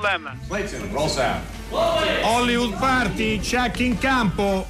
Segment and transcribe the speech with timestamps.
[0.00, 0.38] Problem.
[0.48, 1.42] Clayton, roll sound.
[2.22, 4.66] Hollywood Party, check in campo.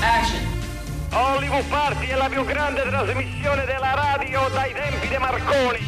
[0.00, 0.40] Action.
[1.10, 5.78] Hollywood Party è la più grande trasmissione della radio dai tempi di Marconi.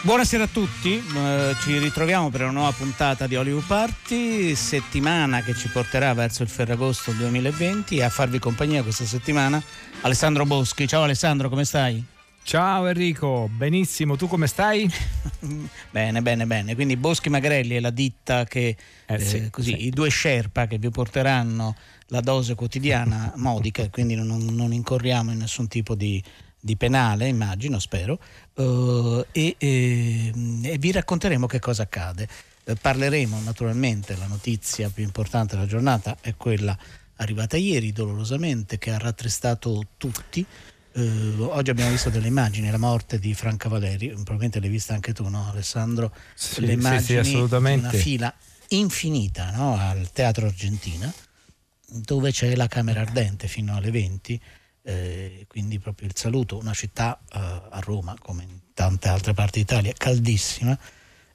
[0.00, 5.54] Buonasera a tutti, eh, ci ritroviamo per una nuova puntata di Hollywood Party, settimana che
[5.54, 9.62] ci porterà verso il Ferragosto 2020 e a farvi compagnia questa settimana
[10.00, 10.88] Alessandro Boschi.
[10.88, 12.20] Ciao Alessandro, come stai?
[12.44, 14.90] Ciao Enrico, benissimo, tu come stai?
[15.90, 16.74] bene, bene, bene.
[16.74, 19.86] Quindi Boschi Magrelli è la ditta che, Eh, sì, eh, così, sì.
[19.86, 21.74] i due Sherpa che vi porteranno
[22.08, 26.22] la dose quotidiana modica, quindi non, non incorriamo in nessun tipo di,
[26.58, 28.18] di penale, immagino, spero,
[28.54, 30.32] eh, e, e-
[30.64, 32.28] e vi racconteremo che cosa accade.
[32.64, 36.76] Eh, parleremo naturalmente, la notizia più importante della giornata è quella
[37.16, 40.44] arrivata ieri dolorosamente che ha rattristato tutti.
[40.94, 45.14] Eh, oggi abbiamo visto delle immagini, la morte di Franca Valeri, probabilmente l'hai vista anche
[45.14, 46.14] tu, no Alessandro?
[46.34, 47.88] Sì, le sì, immagini sì, assolutamente.
[47.88, 48.34] di una fila
[48.68, 49.76] infinita no?
[49.76, 51.12] al Teatro Argentina,
[51.86, 54.40] dove c'è la Camera Ardente fino alle 20,
[54.82, 59.60] eh, quindi proprio il saluto, una città eh, a Roma, come in tante altre parti
[59.60, 60.78] d'Italia, caldissima,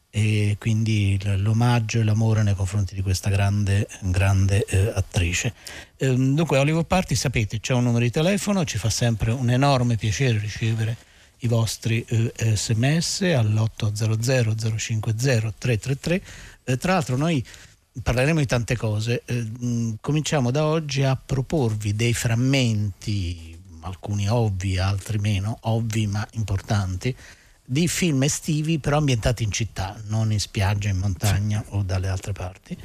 [0.09, 5.53] e quindi l'omaggio e l'amore nei confronti di questa grande, grande eh, attrice.
[5.97, 9.95] Ehm, dunque, Hollywood Party, sapete, c'è un numero di telefono, ci fa sempre un enorme
[9.95, 10.97] piacere ricevere
[11.41, 16.21] i vostri eh, sms all'800 050 333.
[16.63, 17.43] Eh, tra l'altro noi
[18.01, 19.45] parleremo di tante cose, eh,
[19.99, 27.15] cominciamo da oggi a proporvi dei frammenti, alcuni ovvi, altri meno, ovvi ma importanti,
[27.69, 32.31] di film estivi però ambientati in città, non in spiaggia, in montagna o dalle altre
[32.31, 32.77] parti.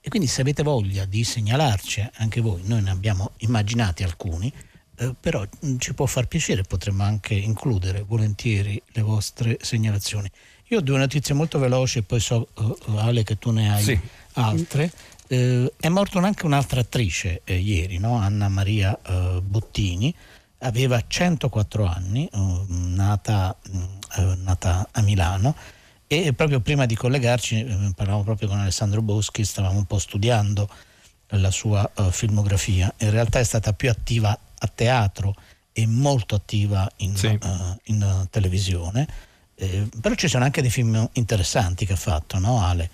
[0.00, 4.52] E quindi se avete voglia di segnalarci anche voi, noi ne abbiamo immaginati alcuni,
[4.96, 10.30] eh, però mh, ci può far piacere, potremmo anche includere volentieri le vostre segnalazioni.
[10.68, 13.82] Io ho due notizie molto veloci e poi so, eh, Ale, che tu ne hai
[13.82, 13.98] Sì.
[14.34, 14.92] altre.
[15.26, 18.14] Eh, è morta anche un'altra attrice eh, ieri, no?
[18.16, 20.14] Anna Maria eh, Bottini,
[20.58, 23.78] aveva 104 anni, eh, nata, eh,
[24.36, 25.54] nata a Milano
[26.06, 30.68] e proprio prima di collegarci eh, parlavamo proprio con Alessandro Boschi, stavamo un po' studiando
[31.28, 32.92] la sua eh, filmografia.
[32.98, 35.34] In realtà è stata più attiva a teatro
[35.72, 37.26] e molto attiva in, Sì.
[37.28, 37.38] eh,
[37.84, 39.06] in, eh, televisione.
[39.54, 42.90] Eh, però ci sono anche dei film interessanti che ha fatto, no Ale?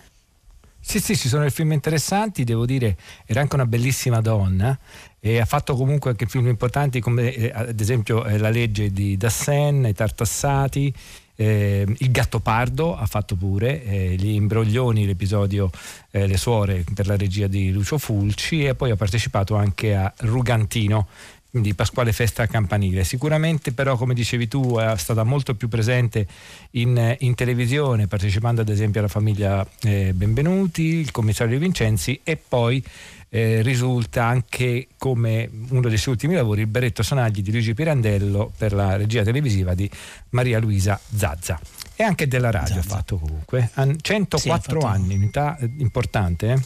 [0.88, 4.76] Sì, sì, ci sono dei film interessanti, devo dire, era anche una bellissima donna
[5.20, 9.18] e ha fatto comunque anche film importanti come eh, ad esempio eh, La legge di
[9.18, 10.90] Dassen, I Tartassati,
[11.36, 15.70] eh, Il Gattopardo ha fatto pure, eh, Gli Imbroglioni, l'episodio
[16.10, 20.10] eh, Le Suore per la regia di Lucio Fulci e poi ha partecipato anche a
[20.16, 21.06] Rugantino.
[21.50, 23.04] Quindi Pasquale Festa Campanile.
[23.04, 26.26] Sicuramente però, come dicevi tu, è stata molto più presente
[26.72, 32.36] in, in televisione, partecipando ad esempio alla famiglia eh, Benvenuti, il commissario De Vincenzi e
[32.36, 32.84] poi
[33.30, 38.52] eh, risulta anche come uno dei suoi ultimi lavori il Berretto Sonagli di Luigi Pirandello
[38.56, 39.90] per la regia televisiva di
[40.30, 41.58] Maria Luisa Zazza.
[41.96, 42.86] E anche della radio Zazza.
[42.94, 43.70] ha fatto comunque.
[43.74, 46.52] Han- 104 Sì, anni, unità eh, importante.
[46.52, 46.62] eh?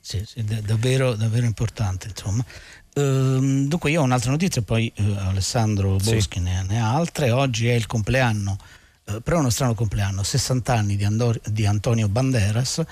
[0.00, 2.44] Sì, sì, da- davvero, davvero importante, insomma.
[2.94, 6.14] Ehm, dunque io ho un'altra notizia, poi eh, Alessandro Sì.
[6.14, 7.30] Boschi ne, ne ha altre.
[7.30, 8.58] Oggi è il compleanno,
[9.04, 12.82] eh, però è uno strano compleanno, 60 anni di, Andor- di Antonio Banderas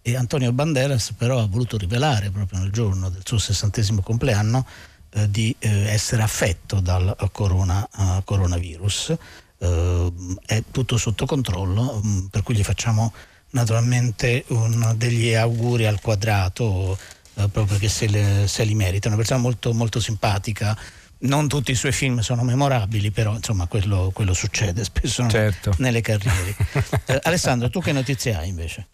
[0.00, 4.64] e Antonio Banderas però ha voluto rivelare proprio nel giorno del suo sessantesimo compleanno
[5.10, 9.16] eh, di eh, essere affetto dal corona- eh, coronavirus.
[9.58, 10.12] Eh,
[10.46, 13.12] è tutto sotto controllo, mm, per cui gli facciamo
[13.50, 16.96] naturalmente un- degli auguri al quadrato
[17.38, 19.08] eh, proprio perché se, le- se li merita.
[19.08, 20.76] Una persona molto, molto simpatica.
[21.20, 25.28] Non tutti i suoi film sono memorabili, però insomma quello, quello succede spesso?
[25.28, 25.74] Certo.
[25.78, 26.54] nelle carriere.
[27.06, 28.86] Eh, Alessandro, tu che notizie hai invece?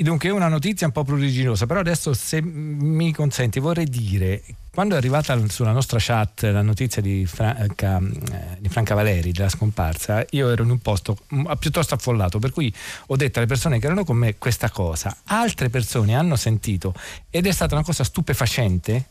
[0.00, 4.94] Dunque, è una notizia un po' pruriginosa, però adesso se mi consenti vorrei dire, quando
[4.94, 10.24] è arrivata sulla nostra chat la notizia di Franca, eh, di Franca Valeri, della scomparsa,
[10.30, 12.72] io ero in un posto mm, piuttosto affollato, per cui
[13.06, 15.16] ho detto alle persone che erano con me questa cosa.
[15.24, 16.94] Altre persone hanno sentito
[17.28, 19.06] ed è stata una cosa stupefacente,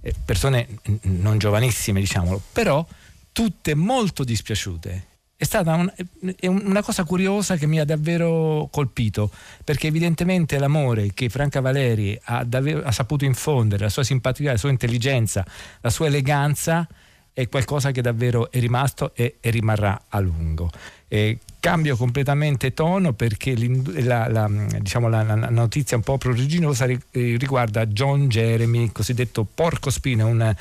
[0.00, 0.68] eh, persone
[1.00, 2.86] non giovanissime diciamolo, però
[3.32, 5.08] tutte molto dispiaciute.
[5.40, 5.90] È stata un-
[6.38, 9.30] è una cosa curiosa che mi ha davvero colpito,
[9.64, 14.58] perché evidentemente l'amore che Franca Valeri ha, davvero- ha saputo infondere, la sua simpatia, la
[14.58, 15.42] sua intelligenza,
[15.80, 16.86] la sua eleganza,
[17.32, 20.70] è qualcosa che davvero è rimasto e, e rimarrà a lungo.
[21.08, 23.56] Eh, cambio completamente tono perché
[24.02, 24.46] la, la,
[24.78, 30.26] diciamo, la- la- notizia un po' pruriginosa ri- eh, riguarda John Jeremy, cosiddetto porco spino,
[30.26, 30.54] un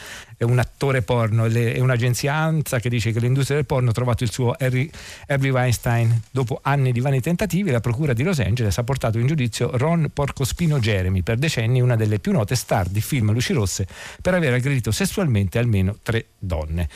[0.46, 4.32] un attore porno, è un'agenzia ANSA che dice che l'industria del porno ha trovato il
[4.32, 4.90] suo Harry,
[5.28, 6.22] Harvey Weinstein.
[6.32, 10.10] Dopo anni di vani tentativi, la procura di Los Angeles ha portato in giudizio Ron
[10.14, 13.88] Porcospino Jeremy, per decenni una delle più note star di film luci rosse,
[14.22, 16.88] per aver aggredito sessualmente almeno tre donne.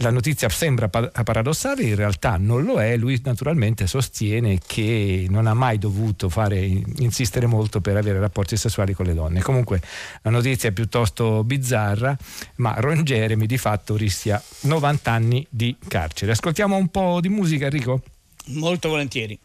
[0.00, 2.96] La notizia sembra paradossale, in realtà non lo è.
[2.96, 8.94] Lui naturalmente sostiene che non ha mai dovuto fare, insistere molto per avere rapporti sessuali
[8.94, 9.42] con le donne.
[9.42, 9.82] Comunque
[10.22, 12.16] la notizia è piuttosto bizzarra,
[12.56, 16.32] ma Ron Jeremy di fatto rischia 90 anni di carcere.
[16.32, 18.02] Ascoltiamo un po' di musica, Enrico?
[18.46, 19.38] Molto volentieri.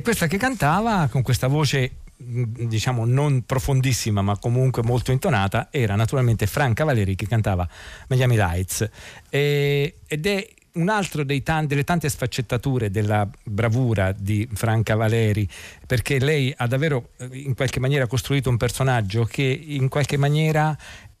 [0.00, 5.94] E questa che cantava con questa voce diciamo non profondissima ma comunque molto intonata era
[5.94, 7.68] naturalmente Franca Valeri che cantava
[8.08, 8.88] Miami Lights
[9.28, 15.46] e, ed è un altro tan- delle tante sfaccettature della bravura di Franca Valeri,
[15.86, 20.74] perché lei ha davvero in qualche maniera costruito un personaggio che in qualche maniera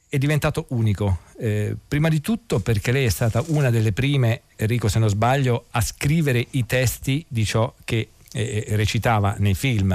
[0.08, 1.18] è diventato unico.
[1.38, 5.66] Eh, prima di tutto perché lei è stata una delle prime, Enrico se non sbaglio,
[5.72, 9.92] a scrivere i testi di ciò che eh, recitava nei film.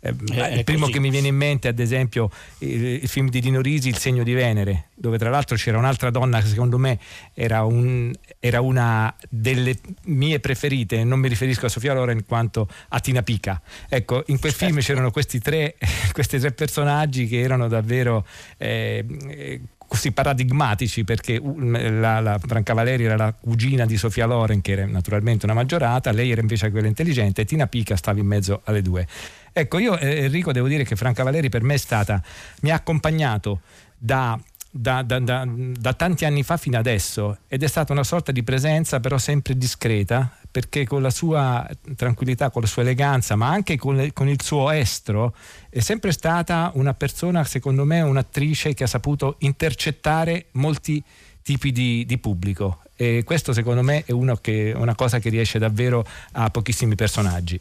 [0.00, 0.92] Eh, eh il primo così.
[0.92, 4.22] che mi viene in mente, ad esempio, il, il, film di Dino Risi, Il segno
[4.22, 6.98] di Venere, dove tra l'altro c'era un'altra donna che secondo me
[7.34, 13.00] era, un, era una delle mie preferite, non mi riferisco a Sofia Loren quanto a
[13.00, 13.60] Tina Pica.
[13.88, 14.66] Ecco, in quel certo.
[14.66, 15.76] film c'erano questi tre,
[16.12, 18.26] questi tre personaggi che erano davvero
[18.56, 19.60] eh,
[19.94, 24.86] così paradigmatici perché la, la Franca Valeri era la cugina di Sofia Loren che era
[24.86, 28.82] naturalmente una maggiorata, lei era invece quella intelligente e Tina Pica stava in mezzo alle
[28.82, 29.06] due.
[29.52, 32.20] Ecco, io eh, Enrico devo dire che Franca Valeri per me è stata,
[32.62, 33.60] mi ha accompagnato
[33.96, 34.36] da
[34.76, 38.42] da, da, da, da, tanti anni fa fino adesso ed è stata una sorta di
[38.42, 43.76] presenza però sempre discreta perché con la sua tranquillità, con la sua eleganza ma anche
[43.76, 45.32] con, le, con il suo estro
[45.70, 51.00] è sempre stata una persona secondo me un'attrice che ha saputo intercettare molti
[51.40, 56.04] tipi di, di pubblico e questo secondo me è che, una cosa che riesce davvero
[56.32, 57.60] a pochissimi personaggi.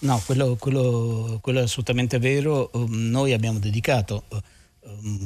[0.00, 2.70] No, quello, quello, quello è assolutamente vero.
[2.86, 4.40] Noi abbiamo dedicato Ehm,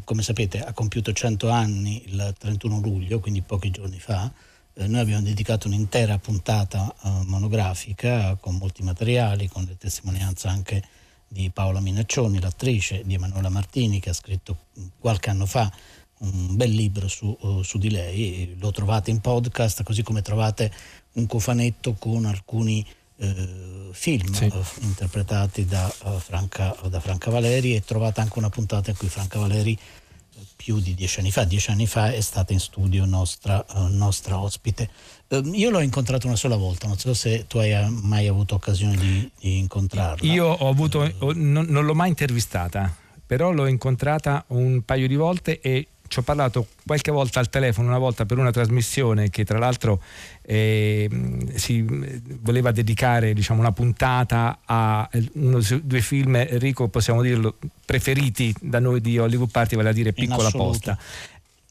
[0.04, 4.30] come sapete ha compiuto 100 anni il 31 luglio, quindi pochi giorni fa.
[4.74, 10.82] Eh, noi abbiamo dedicato un'intera puntata eh, monografica con molti materiali, con le testimonianze anche
[11.28, 14.56] di Paola Minaccioni, l'attrice, di Emanuela Martini che ha scritto
[14.98, 15.70] qualche anno fa
[16.22, 20.72] un bel libro su, uh, su, di lei, lo trovate in podcast, così come trovate
[21.14, 22.86] un cofanetto con alcuni
[23.22, 24.46] eh, film sì.
[24.46, 29.08] eh, interpretati da, uh, Franca, da, Franca, Valeri e trovate anche una puntata in cui
[29.08, 33.04] Franca Valeri eh, più di dieci anni fa, dieci anni fa è stata in studio
[33.04, 34.90] nostra, uh, nostra ospite.
[35.28, 38.96] Ehm, io l'ho incontrato una sola volta, non so se tu hai mai avuto occasione
[38.96, 40.30] di, di incontrarla.
[40.30, 42.92] Io ho avuto, non, non l'ho mai intervistata,
[43.24, 47.88] però l'ho incontrata un paio di volte e ci ho parlato qualche volta al telefono,
[47.88, 50.02] una volta per una trasmissione che tra l'altro
[50.42, 51.08] eh,
[51.54, 51.82] si
[52.38, 58.78] voleva dedicare diciamo, una puntata a uno dei due film, Enrico possiamo dirlo, preferiti da
[58.78, 60.98] noi di Hollywood Party, vale a dire Piccola Posta.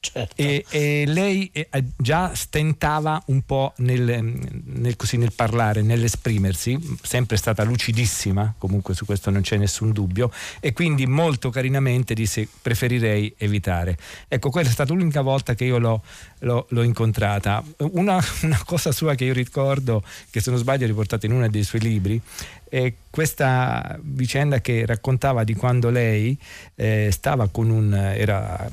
[0.03, 0.33] Certo.
[0.35, 7.37] E, e, lei eh, già stentava un po' nel, nel, così, nel, parlare, nell'esprimersi, sempre
[7.37, 13.35] stata lucidissima, comunque su questo non c'è nessun dubbio, e quindi molto carinamente disse preferirei
[13.37, 13.95] evitare.
[14.27, 16.01] Ecco, quella è stata l'unica volta che io l'ho,
[16.39, 17.63] l'ho, l'ho incontrata.
[17.91, 21.47] Una, una, cosa sua che io ricordo, che se non sbaglio è riportata in uno
[21.47, 22.19] dei suoi libri,
[22.67, 26.35] è questa vicenda che raccontava di quando lei
[26.73, 27.93] eh, stava con un...
[27.93, 28.67] era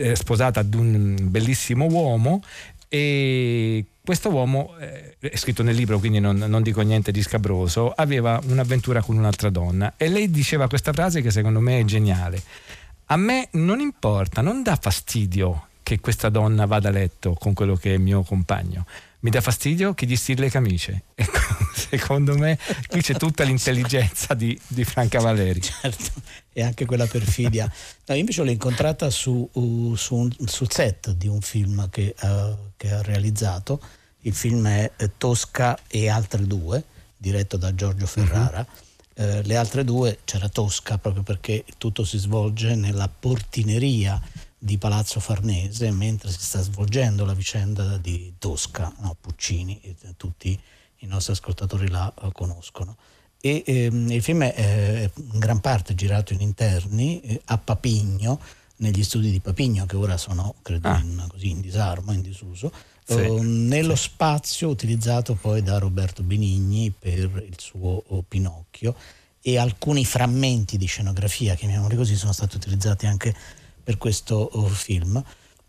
[0.00, 2.42] è sposata ad un bellissimo uomo
[2.88, 7.92] e questo uomo, eh, è scritto nel libro quindi non, non, dico niente di scabroso,
[7.92, 12.42] aveva un'avventura con un'altra donna e lei diceva questa frase che secondo me è geniale.
[13.10, 17.74] A me non importa, non dà fastidio che questa donna vada a letto con quello
[17.74, 18.84] che è il mio compagno.
[19.20, 21.04] Mi dà fastidio che gli stili le camicie.
[21.14, 21.38] Ecco,
[21.72, 25.62] secondo me qui c'è tutta l'intelligenza di, di Franca Valeri.
[25.62, 26.20] Certo,
[26.52, 27.64] e anche quella perfidia.
[28.04, 32.14] No, io invece l'ho incontrata su, uh, su un, sul set di un film che,
[32.20, 33.80] uh, che ha realizzato.
[34.20, 36.84] Il film è Tosca e altre due,
[37.16, 38.58] diretto da Giorgio Ferrara.
[38.58, 38.86] Uh-huh
[39.20, 44.20] eh, le altre due c'era Tosca proprio perché tutto si svolge nella portineria
[44.58, 49.80] di Palazzo Farnese mentre si sta svolgendo la vicenda di Tosca, no, Puccini,
[50.16, 50.58] tutti
[50.98, 52.96] i nostri ascoltatori la uh, conoscono.
[53.40, 58.40] E, ehm, il film è, in gran parte girato in interni eh, a Papigno,
[58.78, 60.98] negli studi di Papigno che ora sono credo ah.
[60.98, 62.72] in, così, in disarmo, in disuso,
[63.04, 64.02] sì, uh, nello sì.
[64.02, 68.94] spazio utilizzato poi da Roberto Benigni per il suo oh, Pinocchio
[69.40, 73.34] e alcuni frammenti di scenografia, chiamiamoli così, sono stati utilizzati anche
[73.88, 75.22] per questo oh, film.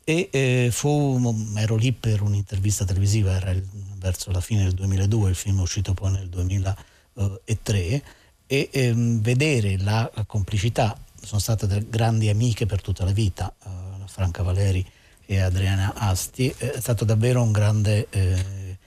[0.03, 5.29] E eh, fu, ero lì per un'intervista televisiva, era il, verso la fine del 2002,
[5.29, 8.03] il film è uscito poi nel 2003,
[8.45, 13.69] e eh, vedere la complicità, sono state grandi amiche per tutta la vita, eh,
[14.07, 14.85] Franca Valeri
[15.25, 18.77] e Adriana Asti, è stato davvero un grande, eh,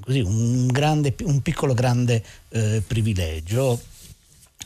[0.00, 3.80] così, un, grande un, piccolo grande eh, privilegio.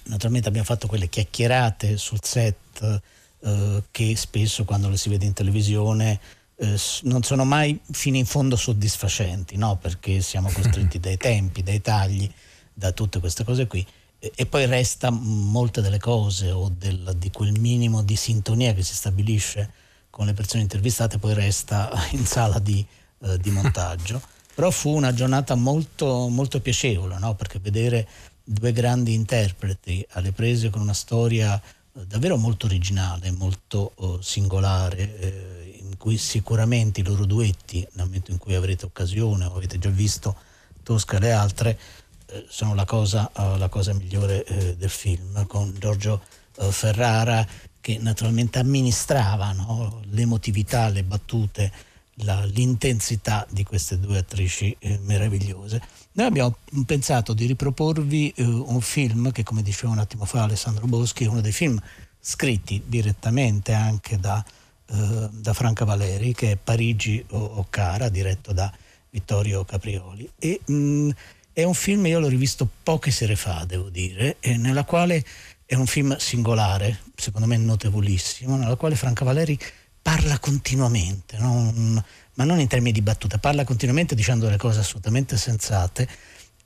[0.08, 3.00] Naturalmente abbiamo fatto quelle chiacchierate sul set
[3.44, 6.18] eh, che spesso quando le si vede in televisione
[6.56, 9.76] eh, non sono mai fino in fondo soddisfacenti, no?
[9.76, 12.30] perché siamo costretti dai tempi, dai tagli,
[12.72, 13.86] da tutte queste cose qui
[14.34, 18.94] e poi resta molte delle cose o del, di quel minimo di sintonia che si
[18.94, 19.70] stabilisce
[20.08, 22.84] con le persone intervistate poi resta in sala di,
[23.20, 24.22] eh, di montaggio.
[24.54, 27.34] Però fu una giornata molto, molto piacevole, no?
[27.34, 28.06] perché vedere
[28.44, 31.60] due grandi interpreti alle prese con una storia
[32.02, 38.32] davvero molto originale, molto uh, singolare, eh, in cui sicuramente i loro duetti, nel momento
[38.32, 40.34] in cui avrete occasione o avete già visto
[40.82, 41.78] Tosca e le altre,
[42.26, 46.22] eh, sono la cosa, uh, la cosa migliore eh, del film, con Giorgio
[46.56, 47.46] uh, Ferrara
[47.80, 50.00] che naturalmente amministrava no?
[50.10, 51.70] l'emotività, le battute,
[52.18, 55.80] la, l'intensità di queste due attrici eh, meravigliose.
[56.12, 56.56] Noi abbiamo
[56.86, 61.28] pensato di riproporvi eh, un film che, come diceva un attimo fa Alessandro Boschi, è
[61.28, 61.80] uno dei film
[62.20, 64.44] scritti direttamente anche da,
[64.90, 68.72] eh, da Franca Valeri, che è Parigi o, o Cara, diretto da
[69.10, 70.30] Vittorio Caprioli.
[70.38, 71.10] E, mh, mm,
[71.52, 75.24] è un film, io l'ho rivisto poche sere fa, devo dire, nella quale
[75.66, 79.58] è un film singolare, secondo me notevolissimo, nella quale Franca Valeri
[80.04, 85.38] parla continuamente, non, ma non in termini di battuta, parla continuamente dicendo delle cose assolutamente
[85.38, 86.06] sensate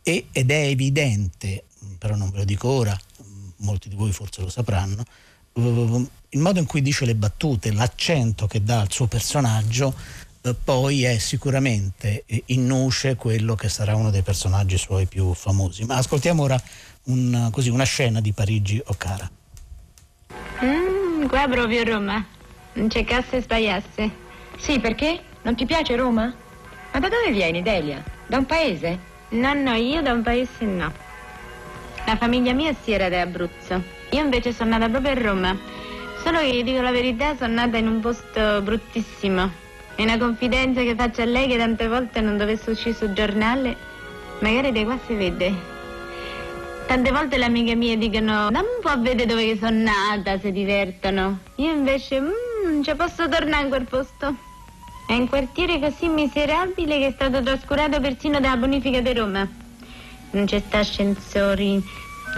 [0.03, 1.67] e, ed è evidente,
[1.99, 2.99] però non ve lo dico ora,
[3.59, 5.05] molti di voi forse lo sapranno,
[5.55, 9.95] il modo in cui dice le battute, l'accento che dà al suo personaggio,
[10.43, 15.85] eh, poi è sicuramente in nuce quello che sarà uno dei personaggi suoi più famosi.
[15.85, 16.61] Ma ascoltiamo ora
[17.05, 19.31] un, così, una scena di Parigi o Cara.
[20.65, 22.37] Mm, qua proprio Roma.
[22.79, 24.11] Non c'è cassa e sbagliasse.
[24.57, 25.19] Sì, perché?
[25.43, 26.33] Non ti piace Roma?
[26.93, 28.01] Ma da dove vieni, Delia?
[28.29, 28.99] Da un paese?
[29.31, 30.93] No, no, io da un paese no.
[32.07, 33.83] La famiglia mia si era da Abruzzo.
[34.11, 35.59] Io invece sono nata proprio a Roma.
[36.23, 39.51] Solo che, dico la verità, sono nata in un posto bruttissimo.
[39.97, 43.75] È una confidenza che faccio a lei che tante volte non dovesse uscire sul giornale.
[44.39, 45.53] Magari da qua si vede.
[46.87, 50.53] Tante volte le amiche mie dicono dammi un po' a vedere dove sono nata, si
[50.53, 51.41] divertono.
[51.57, 52.23] Io invece,
[52.69, 54.35] mmm, ci posso tornare in quel posto.
[55.07, 59.49] È un quartiere così miserabile che è stato trascurato persino dalla bonifica di Roma.
[60.33, 61.83] Non c'è sta ascensori,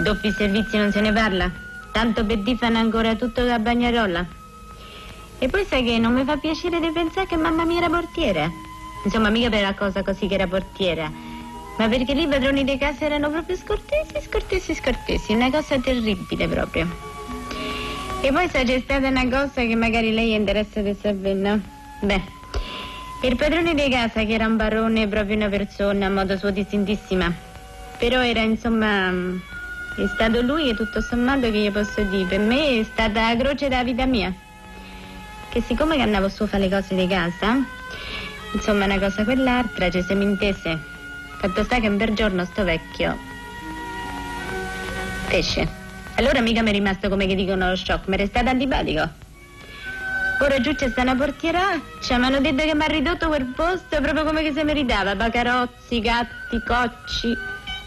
[0.02, 1.50] doppi servizi non se ne parla.
[1.92, 4.25] Tanto per di fanno ancora tutto da bagnarola.
[5.38, 8.49] E poi sai che non mi fa piacere di pensare che mamma mia era portiera.
[9.04, 11.30] Insomma, mica per la cosa così che era portiera
[11.80, 16.46] ma perché lì i padroni di casa erano proprio scortesi, scortesi, scortesi, una cosa terribile
[16.46, 16.87] proprio.
[18.22, 21.60] E poi se c'è stata una cosa che magari lei è interessata di sapere, no?
[22.02, 22.22] Beh,
[23.22, 27.32] il padrone di casa che era un barone, proprio una persona a modo suo distintissima,
[27.98, 32.80] però era insomma, è stato lui e tutto sommato che io posso dire, per me
[32.80, 34.32] è stata la croce della vita mia.
[35.48, 37.56] Che siccome che andavo su a fare le cose di casa,
[38.52, 40.78] insomma una cosa quell'altra, ci siamo intese
[41.40, 43.16] Fatto sta che un bel giorno sto vecchio
[45.30, 45.79] esce.
[46.20, 49.08] Allora mica mi è rimasto come che dicono lo shock, mi è restato antipatico.
[50.42, 54.02] Ora giù c'è sta una portieraccia, mi hanno detto che mi ha ridotto quel posto
[54.02, 57.34] proprio come che si meritava, bacarozzi, gatti, cocci.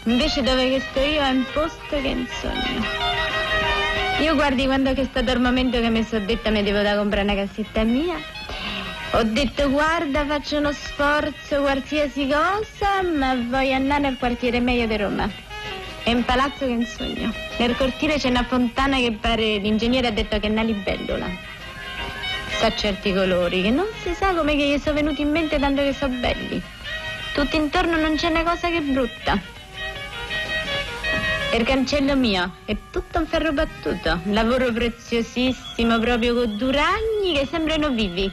[0.06, 2.84] Invece dove che sto io è un posto che sogno.
[4.20, 7.36] Io guardi quando che il momento che mi sono detta mi devo da comprare una
[7.36, 8.16] cassetta mia.
[9.12, 14.96] Ho detto guarda faccio uno sforzo qualsiasi cosa, ma voglio andare nel quartiere meglio di
[14.96, 15.53] Roma.
[16.04, 17.32] È un palazzo che è un sogno.
[17.56, 21.26] Nel cortile c'è una fontana che pare l'ingegnere ha detto che è una libellola.
[22.58, 25.80] Sa certi colori che non si sa come che gli sono venuti in mente tanto
[25.80, 26.60] che sono belli.
[27.32, 29.40] Tutto intorno non c'è una cosa che è brutta.
[31.54, 37.46] Il cancello mio è tutto in ferro battuto, lavoro preziosissimo proprio con due ragni che
[37.50, 38.30] sembrano vivi.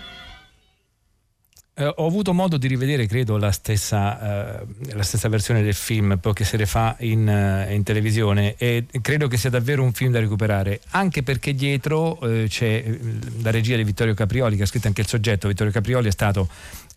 [1.81, 6.19] Eh, ho avuto modo di rivedere, credo, la stessa, eh, la stessa versione del film,
[6.19, 10.19] poche sere fa in, uh, in, televisione e credo che sia davvero un film da
[10.19, 12.99] recuperare, anche perché dietro eh, c'è eh,
[13.41, 15.47] la regia di Vittorio Caprioli, che ha scritto anche il soggetto.
[15.47, 16.47] Vittorio Caprioli è stato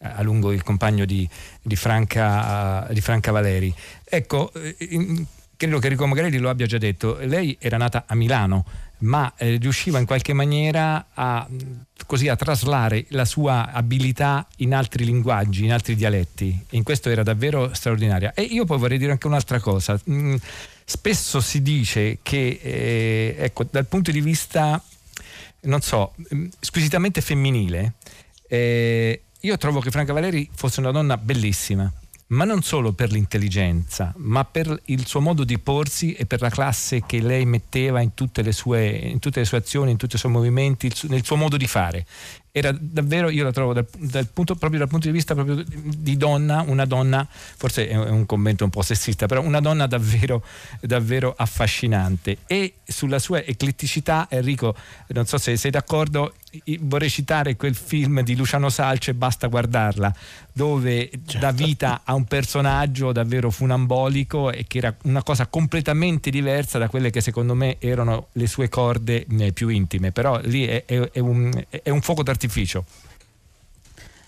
[0.01, 1.27] eh, a lungo il compagno di,
[1.63, 3.73] di, Franca, di Franca, Valeri.
[4.05, 5.25] Ecco, in,
[5.57, 8.67] credo che Enrico Magarelli lo abbia già detto, lei era nata a Milano,
[9.05, 11.47] ma eh, riusciva in qualche maniera a,
[12.07, 16.67] così, a traslare la sua abilità in altri linguaggi, in altri dialetti.
[16.71, 18.33] In questo era davvero straordinaria.
[18.35, 19.99] E io poi vorrei dire anche un'altra cosa.
[20.11, 20.37] Mm,
[20.85, 24.83] spesso si dice che, eh, ecco, dal punto di vista,
[25.61, 27.95] non so, mm, squisitamente femminile,
[28.49, 31.93] eh, io trovo che Franca Valeri fosse una donna bellissima
[32.35, 36.51] ma non solo per l'intelligenza, ma per il suo modo di porsi e per la
[36.51, 40.17] classe che lei metteva in tutte le sue, in tutte le sue azioni, in tutti
[40.17, 42.05] i suoi movimenti, nel suo modo di fare
[42.57, 46.63] era davvero, io la trovo dal, dal punto, proprio dal punto di vista di donna,
[46.65, 50.45] una donna, forse è un commento un po' sessista, però una donna davvero,
[50.81, 52.39] davvero affascinante.
[52.47, 54.77] E sulla sua ecletticità, Enrico,
[55.09, 56.35] non so se sei d'accordo,
[56.81, 60.15] vorrei citare quel film di Luciano Salce, Basta guardarla,
[60.53, 61.39] dove certo.
[61.39, 66.89] dà vita a un personaggio davvero funambolico e che era una cosa completamente diversa da
[66.89, 70.13] quelle che secondo me erano le sue corde eh, più intime.
[70.13, 72.85] Però lì è, è, è, un, è un fuoco d'artificio artificio.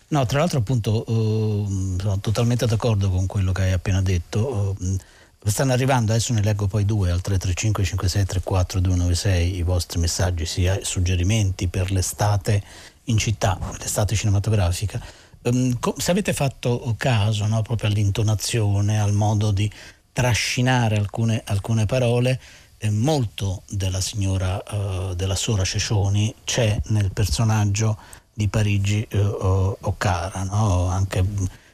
[0.09, 4.77] No, tra l'altro appunto uh, sono totalmente d'accordo con quello che hai appena detto.
[4.79, 4.97] Uh,
[5.45, 10.79] stanno arrivando, adesso ne leggo poi due al 335 5634 296 i vostri messaggi, sia
[10.83, 12.63] suggerimenti per l'estate
[13.05, 15.01] in città, l'estate cinematografica.
[15.43, 19.71] Um, se avete fatto caso no, proprio all'intonazione, al modo di
[20.13, 22.41] trascinare alcune, alcune parole,
[22.79, 27.97] eh, molto della signora, uh, della Sora Cecioni c'è nel personaggio
[28.33, 30.89] di Parigi uh, Occara, no?
[30.89, 31.25] anche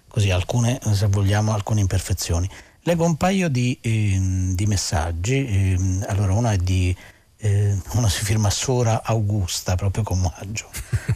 [0.06, 2.48] così alcune, se vogliamo, alcune imperfezioni.
[2.84, 4.18] Leggo un paio di, eh,
[4.54, 6.94] di messaggi, eh, allora uno è di
[7.36, 10.68] eh, uno si firma Sora Augusta, proprio con omaggio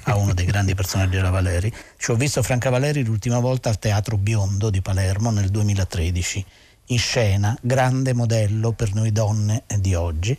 [0.05, 1.73] a uno dei grandi personaggi della Valeri.
[1.97, 6.45] Ci ho visto Franca Valeri l'ultima volta al Teatro Biondo di Palermo nel 2013
[6.87, 10.39] in scena, grande modello per noi donne di oggi.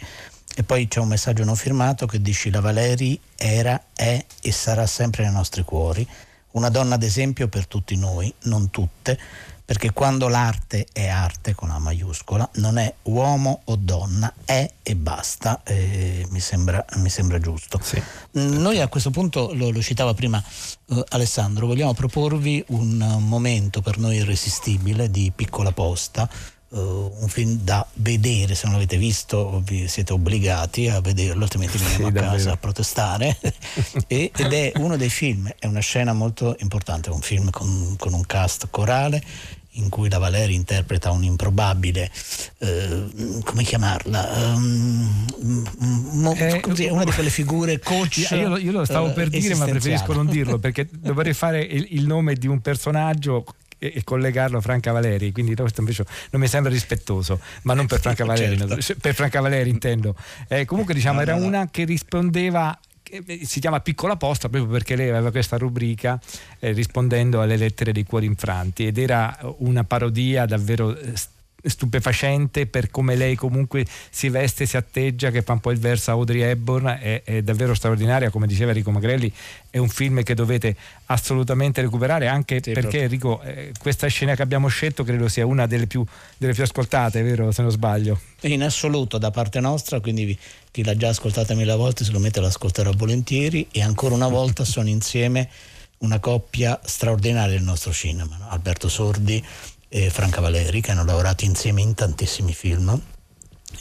[0.56, 4.88] E poi c'è un messaggio non firmato che dice la Valeri era, è e sarà
[4.88, 6.08] sempre nei nostri cuori,
[6.52, 9.20] una donna d'esempio per tutti noi, non tutte,
[9.67, 14.95] perché quando l'arte è arte con la maiuscola non è uomo o donna, è e
[14.95, 17.77] basta, eh, mi, sembra, mi, sembra, giusto.
[17.84, 18.01] Sì.
[18.32, 23.97] Noi a questo punto, lo, lo citava prima eh, Alessandro, vogliamo proporvi un momento per
[23.97, 26.30] noi irresistibile di piccola posta,
[26.69, 31.77] Uh, un film da vedere, se non l'avete visto vi siete obbligati a vederlo, altrimenti
[31.80, 33.38] veniamo sì, a casa a protestare.
[34.08, 37.95] e, ed è uno dei film, è una scena molto importante, è un film con,
[37.97, 39.23] con un cast corale
[39.77, 42.12] in cui la Valeri interpreta un improbabile,
[42.58, 43.06] eh,
[43.43, 45.25] come chiamarla, um,
[46.13, 48.30] mo, eh, così, una di quelle figure coach.
[48.38, 52.06] Io, io lo stavo per dire, ma preferisco non dirlo perché dovrei fare il, il
[52.06, 53.45] nome di un personaggio
[53.78, 58.00] e, collegarlo a Franca Valeri, quindi questo invece non mi sembra rispettoso, ma non per
[58.00, 58.96] Franca Valeri, certo.
[59.02, 60.16] per Franca Valeri intendo.
[60.48, 62.78] Eh, comunque diciamo era una che rispondeva
[63.10, 66.20] eh, si chiama Piccola Posta proprio perché lei aveva questa rubrica
[66.60, 71.13] eh, rispondendo alle lettere dei cuori infranti ed era una parodia davvero eh,
[71.69, 76.12] stupefacente per come lei comunque si veste, si atteggia, che fa un po' il verso
[76.12, 79.32] a Audrey Hepburn, è, è davvero straordinaria, come diceva Enrico Magrelli,
[79.69, 80.75] è un film che dovete
[81.06, 85.67] assolutamente recuperare, anche sì, perché Enrico, eh, questa scena che abbiamo scelto credo sia una
[85.67, 86.06] delle più,
[86.38, 88.19] delle più ascoltate, vero se non sbaglio?
[88.41, 90.38] In assoluto da parte nostra, quindi
[90.71, 94.63] chi l'ha già ascoltata mille volte se lo mette l'ascolterà volentieri e ancora una volta
[94.63, 95.49] sono insieme
[95.99, 98.49] una coppia straordinaria del nostro cinema, no?
[98.49, 99.43] Alberto Sordi
[99.89, 103.00] e Franca Valeri che hanno lavorato insieme in tantissimi film.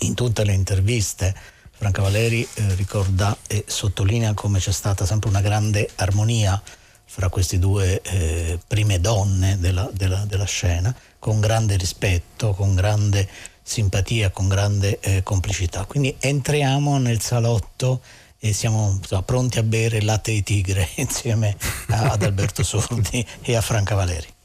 [0.00, 1.34] In tutte le interviste
[1.70, 6.60] Franca Valeri eh, ricorda e sottolinea come c'è stata sempre una grande armonia
[7.04, 13.28] fra queste due eh, prime donne della, della, della, scena, con grande rispetto, con grande
[13.62, 15.84] simpatia, con grande eh, complicità.
[15.84, 18.00] Quindi entriamo nel salotto
[18.38, 21.56] e siamo insomma, pronti a bere latte di tigre insieme
[21.88, 24.35] a, ad Alberto Sordi e a Franca Valeri.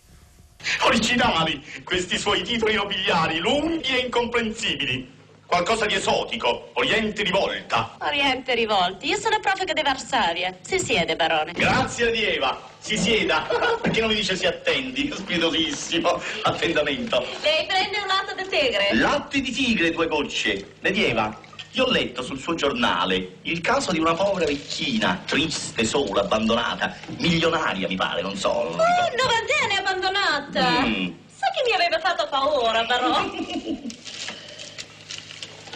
[0.84, 5.19] Originali, questi suoi titoli nobiliari, lunghi e incomprensibili.
[5.45, 7.97] Qualcosa di esotico, Oriente rivolta.
[8.00, 10.58] Oriente rivolti, io sono profuga di Varsavia.
[10.62, 11.52] Si siede, barone.
[11.52, 12.69] Grazie, Dieva.
[12.80, 13.41] Si sieda.
[13.82, 15.12] Perché non mi dice si attendi?
[15.13, 16.21] Spiritosissimo.
[16.43, 17.26] Attendamento.
[17.41, 18.89] Lei prende un latte di tigre.
[18.93, 20.76] Latte di tigre, due gocce.
[20.80, 21.38] Medieva.
[21.74, 26.94] Io ho letto sul suo giornale il caso di una povera vecchina, triste, sola, abbandonata,
[27.20, 28.50] milionaria mi pare, non so.
[28.50, 30.82] Oh, novantenne abbandonata.
[30.86, 31.12] Mm.
[31.34, 33.26] Sa che mi aveva fatto paura, però?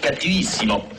[0.01, 0.89] Cattivissimo.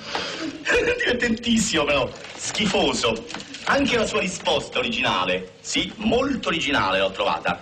[0.64, 2.10] Divertentissimo però.
[2.34, 3.26] Schifoso.
[3.64, 5.56] Anche la sua risposta originale.
[5.60, 7.60] Sì, molto originale l'ho trovata.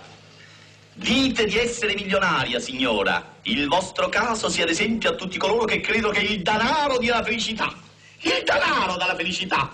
[0.97, 3.35] Dite di essere milionaria, signora.
[3.43, 7.17] Il vostro caso sia ad esempio a tutti coloro che credono che il danaro dia
[7.17, 7.69] la felicità.
[8.21, 9.69] Il danaro dà la felicità.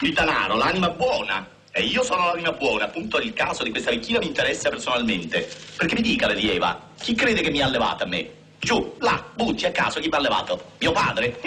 [0.00, 1.46] Il danaro, l'anima buona.
[1.70, 5.46] E io sono l'anima buona, appunto il caso di questa vecchina mi interessa personalmente.
[5.76, 8.30] Perché mi dica, Lady Eva, chi crede che mi ha levata a me?
[8.58, 10.72] Giù, là, butti a caso, chi mi ha levato?
[10.78, 11.38] Mio padre?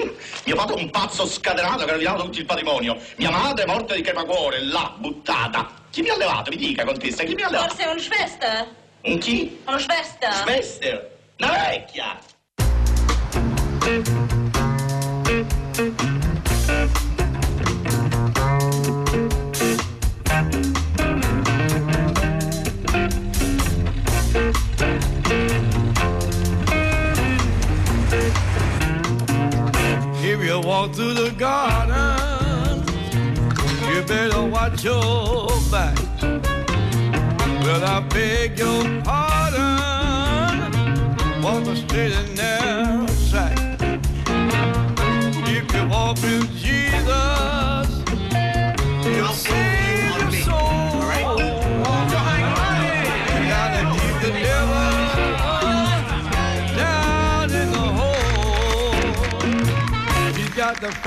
[0.45, 2.98] Mio padre un pazzo scatenato che ha rovinato tutto il patrimonio.
[3.17, 5.69] Mia madre morta di cremacuore, là, buttata.
[5.89, 6.50] Chi mi ha levato?
[6.52, 7.76] Mi dica, contessa, chi mi ha levato?
[7.76, 8.67] Forse un Schwester?
[9.02, 9.60] Un chi?
[9.65, 10.34] Uno Schwester.
[10.34, 11.17] Schwester?
[11.38, 12.19] Una vecchia!
[30.93, 32.84] Through the garden,
[33.89, 35.97] you better watch your back.
[37.63, 39.82] Well, I beg your pardon,
[41.41, 43.58] walk a straight and narrow track.
[45.47, 46.59] If you walk with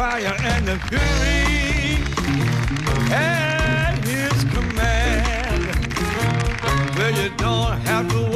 [0.02, 2.02] fire and the fury
[3.12, 5.62] at his command.
[6.96, 8.31] Well, you don't have to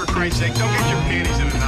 [0.00, 0.54] for Christ's sake.
[0.54, 1.59] Don't get your panties in a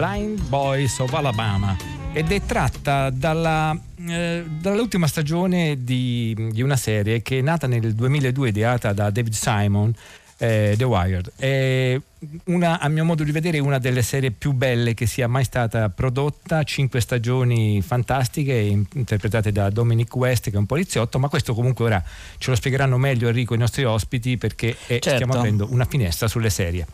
[0.00, 1.76] Blind Boys of Alabama
[2.14, 7.94] ed è tratta dalla, eh, dall'ultima stagione di, di una serie che è nata nel
[7.94, 9.92] 2002, ideata da David Simon,
[10.38, 11.32] eh, The Wired.
[11.36, 12.00] È
[12.44, 15.90] una, a mio modo di vedere una delle serie più belle che sia mai stata
[15.90, 21.52] prodotta, cinque stagioni fantastiche in- interpretate da Dominic West che è un poliziotto, ma questo
[21.52, 22.02] comunque ora
[22.38, 25.10] ce lo spiegheranno meglio Enrico i nostri ospiti perché eh, Certo.
[25.10, 26.86] stiamo aprendo una finestra sulle serie.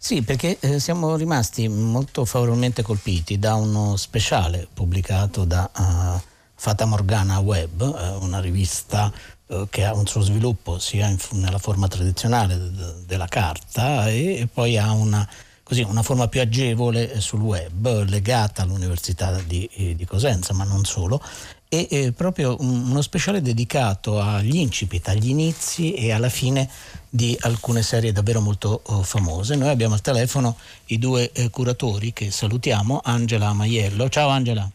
[0.00, 6.22] Sì, perché eh, siamo rimasti molto favorevolmente colpiti da uno speciale pubblicato da eh,
[6.54, 9.12] Fata Morgana Web, eh, una rivista
[9.48, 14.38] eh, che ha un suo sviluppo sia in nella forma tradizionale de- della carta e,
[14.38, 15.28] e poi ha una,
[15.64, 21.20] così, una forma più agevole sul web legata all'Università di, di Cosenza, ma non solo.
[21.68, 26.68] E eh, proprio un- uno speciale dedicato agli incipit, agli inizi e alla fine
[27.08, 29.54] di alcune serie davvero molto oh, famose.
[29.54, 34.08] Noi abbiamo al telefono i due eh, curatori che salutiamo, Angela Maiello.
[34.08, 34.68] Ciao Angela.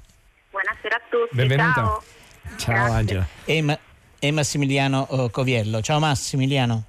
[0.51, 1.35] Buonasera a tutti.
[1.35, 1.73] Benvenuta.
[1.73, 2.03] Ciao.
[2.57, 2.93] Ciao Grazie.
[2.95, 3.27] Angela.
[3.45, 3.79] E, Ma-
[4.19, 5.81] e Massimiliano oh, Coviello.
[5.81, 6.83] Ciao Massimiliano.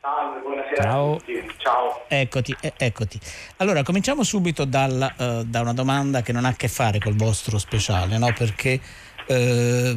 [0.00, 1.12] Salve, buonasera Ciao.
[1.14, 1.32] a tutti.
[1.56, 2.04] Ciao.
[2.08, 3.20] Eccoti, eh, eccoti.
[3.58, 7.14] Allora, cominciamo subito dalla, eh, da una domanda che non ha a che fare col
[7.14, 8.32] vostro speciale, no?
[8.32, 8.80] Perché
[9.30, 9.96] eh,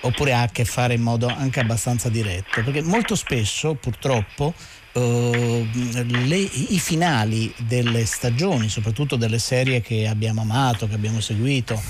[0.00, 4.54] oppure ha a che fare in modo anche abbastanza diretto, perché molto spesso, purtroppo,
[4.92, 5.68] eh,
[6.24, 11.80] le- i finali delle stagioni, soprattutto delle serie che abbiamo amato, che abbiamo seguito,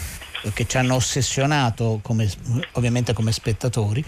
[0.53, 2.29] che ci hanno ossessionato come,
[2.73, 4.05] ovviamente come spettatori,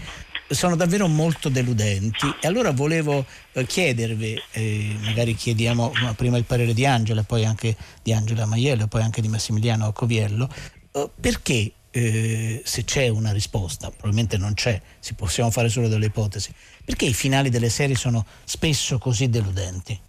[0.49, 2.27] sono davvero molto deludenti.
[2.41, 7.45] E allora volevo eh, chiedervi, eh, magari chiediamo ma prima il parere di Angela, poi
[7.45, 10.49] anche di Angela Maiello poi anche di Massimiliano Coviello,
[10.91, 16.05] eh, perché eh, se c'è una risposta, probabilmente non c'è, si possiamo fare solo delle
[16.05, 16.53] ipotesi,
[16.85, 19.99] perché i finali delle serie sono spesso così deludenti?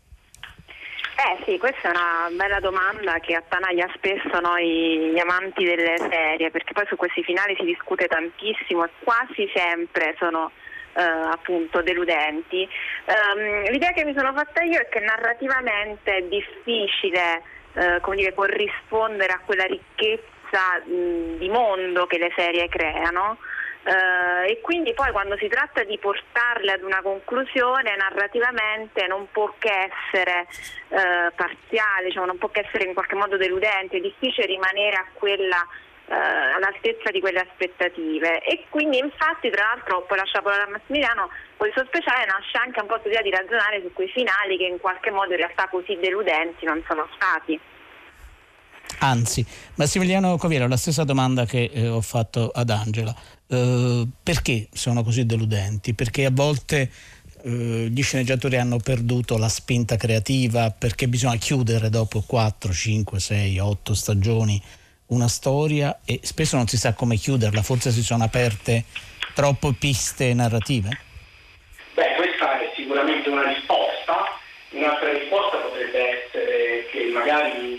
[1.19, 6.51] Eh sì, questa è una bella domanda che attanaglia spesso noi gli amanti delle serie,
[6.51, 10.53] perché poi su questi finali si discute tantissimo e quasi sempre sono
[10.95, 12.63] eh, appunto deludenti.
[12.63, 17.43] Ehm, l'idea che mi sono fatta io è che narrativamente è difficile
[17.75, 23.39] eh, come dire, corrispondere a quella ricchezza mh, di mondo che le serie creano.
[23.85, 29.55] Eh, e quindi poi quando si tratta di portarle ad una conclusione narrativamente non può
[29.59, 30.47] che essere
[30.89, 35.07] eh, parziale, cioè non può che essere in qualche modo deludente, è difficile rimanere a
[35.13, 35.65] quella
[36.09, 40.71] eh, all'altezza di quelle aspettative e quindi infatti tra l'altro poi lascio la parola a
[40.71, 44.81] Massimiliano questo speciale nasce anche un po' l'idea di ragionare su quei finali che in
[44.81, 47.61] qualche modo in realtà così deludenti non sono stati.
[49.01, 53.15] Anzi, Massimiliano Coviello, la stessa domanda che eh, ho fatto ad Angela.
[53.47, 55.95] Eh, perché sono così deludenti?
[55.95, 56.91] Perché a volte
[57.43, 63.59] eh, gli sceneggiatori hanno perduto la spinta creativa perché bisogna chiudere dopo 4, 5, 6,
[63.59, 64.61] 8 stagioni
[65.07, 68.85] una storia e spesso non si sa come chiuderla, forse si sono aperte
[69.35, 70.89] troppe piste narrative?
[71.95, 74.37] Beh, questa è sicuramente una risposta.
[74.71, 77.78] Un'altra risposta potrebbe essere che magari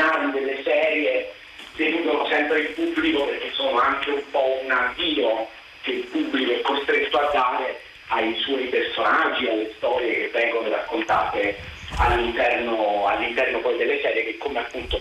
[0.00, 1.32] finali delle serie
[1.76, 5.48] deludono sempre il pubblico perché sono anche un po' un avvio
[5.82, 11.56] che il pubblico è costretto a dare ai suoi personaggi, alle storie che vengono raccontate
[11.98, 15.00] all'interno, all'interno poi delle serie che come appunto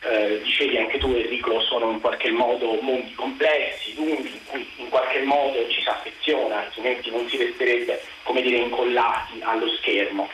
[0.00, 4.88] eh, dicevi anche tu Enrico sono in qualche modo mondi complessi, lunghi, in cui in
[4.88, 10.28] qualche modo ci si affeziona, altrimenti non si resterebbe come dire incollati allo schermo.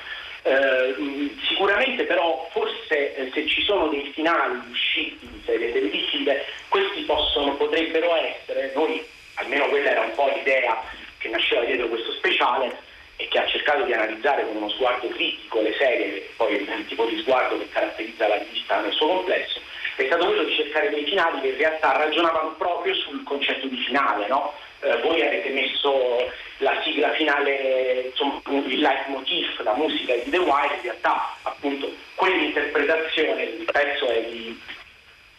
[0.47, 7.01] Eh, sicuramente però forse eh, se ci sono dei finali usciti di serie televisive, questi
[7.03, 9.03] possono, potrebbero essere, noi
[9.37, 10.83] almeno quella era un po' l'idea
[11.17, 12.77] che nasceva dietro questo speciale
[13.17, 17.07] e che ha cercato di analizzare con uno sguardo critico le serie, poi il tipo
[17.07, 19.61] di sguardo che caratterizza la rivista nel suo complesso,
[19.97, 23.77] è stato quello di cercare dei finali che in realtà ragionavano proprio sul concetto di
[23.79, 24.53] finale, no?
[24.85, 30.75] Eh, voi avete messo la sigla finale, insomma, il leitmotiv, la musica di The Wire,
[30.75, 34.61] in realtà appunto quell'interpretazione, il pezzo è di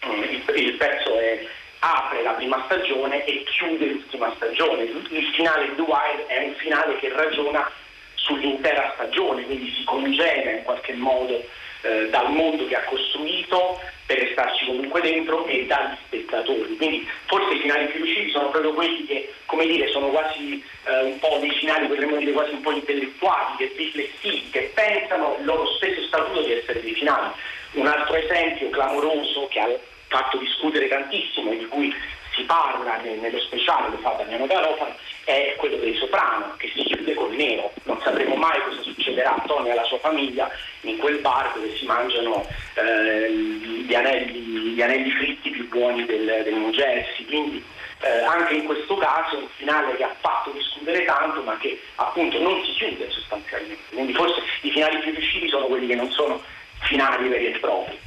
[0.07, 1.47] il, il pezzo è-
[1.79, 4.83] apre la prima stagione e chiude l'ultima stagione.
[4.83, 7.69] Il, finale di The Wire è un finale che ragiona
[8.15, 11.43] sull'intera stagione, quindi si congena in qualche modo
[11.85, 16.75] eh, dal mondo che ha costruito per restarci comunque dentro e dagli spettatori.
[16.77, 21.01] Quindi forse i finali più riusciti sono proprio quelli che, come dire, sono quasi eh,
[21.03, 25.65] un po' dei finali, potremmo dire quasi un po' intellettuali, riflessivi, che pensano il loro
[25.75, 27.31] stesso statuto di essere dei finali.
[27.73, 29.69] Un altro esempio clamoroso che ha
[30.07, 31.93] fatto discutere tantissimo di cui
[32.35, 36.83] si parla ne- nello speciale lo fa Damiano Garofano è quello dei Soprano che si
[36.83, 37.71] chiude col nero.
[37.83, 40.49] Non sapremo mai cosa succederà a Tony e alla sua famiglia
[40.81, 42.45] in quel bar dove si mangiano
[42.75, 44.39] eh, gli, anelli,
[44.73, 47.25] gli anelli fritti più buoni del, del New Jersey.
[47.25, 47.63] Quindi
[48.01, 52.39] eh, anche in questo caso un finale che ha fatto discutere tanto ma che appunto
[52.39, 53.81] non si chiude sostanzialmente.
[53.89, 56.39] Quindi forse i finali più riusciti sono quelli che non sono
[56.81, 58.04] finali veri e propri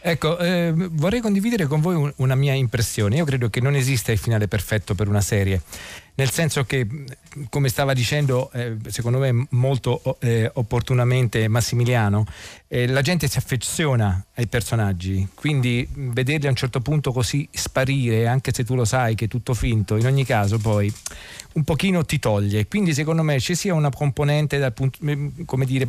[0.00, 3.16] Ecco, eh, vorrei condividere con voi un- una mia impressione.
[3.16, 5.62] Io credo che non esista il finale perfetto per una serie.
[6.18, 6.86] nel senso che,
[7.50, 12.24] come stava dicendo, eh, secondo me molto eh, opportunamente Massimiliano,
[12.68, 18.26] eh, la gente si affeziona ai personaggi, quindi vederli a un certo punto così sparire,
[18.28, 20.90] anche se tu lo sai che è tutto finto, in ogni caso poi
[21.52, 22.66] un pochino ti toglie.
[22.66, 24.98] Quindi secondo me ci sia una componente dal punto,
[25.44, 25.86] come dire,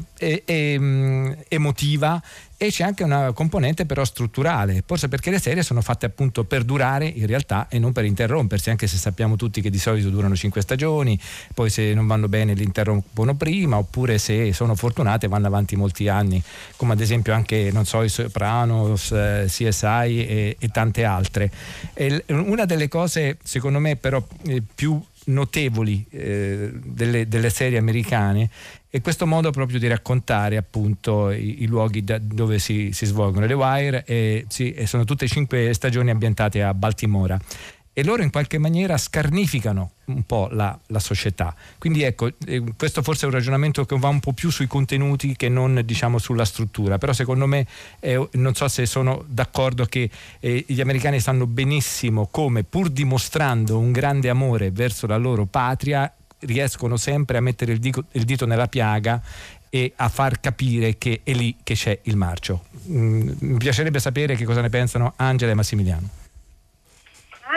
[1.47, 2.21] emotiva
[2.57, 6.63] e c'è anche una componente però strutturale, forse perché le serie sono fatte appunto per
[6.63, 10.35] durare in realtà e non per interrompersi, anche se sappiamo tutti che di solito durano
[10.35, 11.19] cinque stagioni,
[11.53, 16.07] poi se non vanno bene li interrompono prima, oppure se sono fortunate vanno avanti molti
[16.07, 16.41] anni,
[16.75, 21.51] come ad esempio anche, non so, i Sopranos, eh, CSI e, e tante altre.
[21.93, 28.49] E una delle cose, secondo me, però eh, più notevoli eh, delle, delle, serie americane
[28.89, 33.45] e questo modo proprio di raccontare appunto i, i luoghi dove si, si, svolgono.
[33.45, 37.39] Le Wire e, sì, e sono tutte e cinque stagioni ambientate a Baltimora
[37.97, 41.55] e loro in qualche maniera scarnificano un po' la, la società.
[41.79, 45.35] Quindi ecco, eh, questo forse è un ragionamento che va un po' più sui contenuti
[45.35, 47.65] che non diciamo sulla struttura, però secondo me
[47.99, 53.79] eh, non so se sono d'accordo che eh, gli americani sanno benissimo come pur dimostrando
[53.79, 58.45] un grande amore verso la loro patria riescono sempre a mettere il dito, il dito
[58.45, 59.19] nella piaga
[59.71, 62.65] e a far capire che è lì che c'è il marcio.
[62.89, 66.25] Mm, mi piacerebbe sapere che cosa ne pensano Angela e Massimiliano.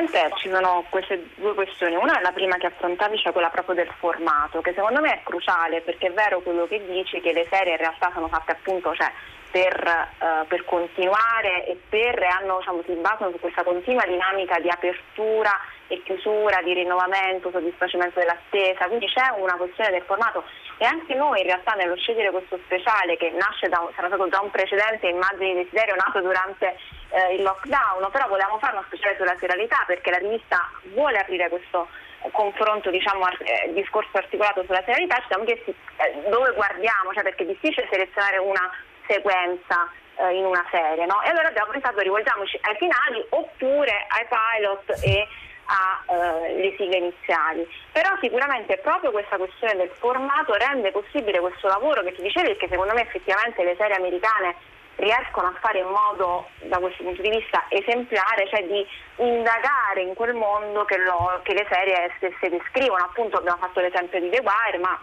[0.01, 1.95] Sicuramente ci sono queste due questioni.
[1.95, 5.21] Una è la prima che affrontavi, cioè quella proprio del formato, che secondo me è
[5.23, 8.95] cruciale perché è vero quello che dici che le serie in realtà sono fatte appunto
[8.95, 9.13] cioè,
[9.51, 14.71] per, uh, per, continuare e per, hanno, diciamo, si basano su questa continua dinamica di
[14.71, 15.53] apertura
[15.89, 20.45] e chiusura, di rinnovamento, soddisfacimento dell'attesa, quindi c'è una questione del formato
[20.79, 24.41] e anche noi in realtà nello scegliere questo speciale che nasce da, sarà stato già
[24.41, 26.79] un precedente immagini desiderio nato durante
[27.11, 31.49] eh, il lockdown, però volevamo fare uno speciale sulla serialità perché la rivista vuole aprire
[31.49, 31.89] questo
[32.33, 37.45] confronto, diciamo, eh, discorso articolato sulla serialità, ci siamo chiesti eh, dove guardiamo, cioè perché
[37.45, 38.71] è difficile selezionare una
[39.07, 41.23] sequenza eh, in una serie, no?
[41.23, 45.27] E allora abbiamo pensato rivolgiamoci ai finali oppure ai pilot e
[45.71, 47.67] alle eh, sigle iniziali.
[47.93, 52.69] Però sicuramente proprio questa questione del formato rende possibile questo lavoro che ti dicevi che
[52.69, 54.57] secondo me effettivamente le serie americane
[55.01, 58.87] riescono a fare in modo, da questo punto di vista, esemplare, cioè di
[59.17, 63.05] indagare in quel mondo che, lo, che le serie stesse descrivono.
[63.05, 64.99] Appunto abbiamo fatto l'esempio di The Wire, ma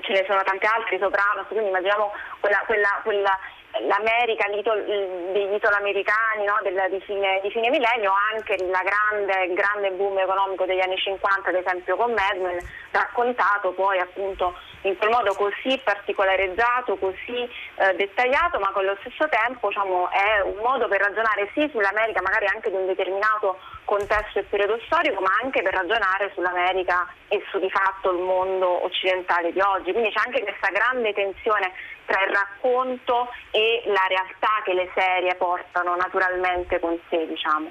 [0.00, 3.38] ce ne sono tanti altri, Sopranos, quindi immaginiamo quella, quella, quella
[3.86, 6.58] l'America, degli italoamericani no?
[6.62, 11.54] Di, fine, di, fine, millennio, anche il grande, grande boom economico degli anni 50, ad
[11.54, 18.70] esempio con Mad raccontato poi appunto in quel modo così particolarizzato, così eh, dettagliato, ma
[18.72, 22.76] con lo stesso tempo diciamo, è un modo per ragionare sì sull'America, magari anche di
[22.76, 23.58] un determinato
[23.90, 28.84] contesto e periodo storico, ma anche per ragionare sull'America e su di fatto il mondo
[28.84, 29.90] occidentale di oggi.
[29.90, 31.74] Quindi c'è anche questa grande tensione
[32.06, 37.68] tra il racconto e la realtà che le serie portano naturalmente con sé, diciamo.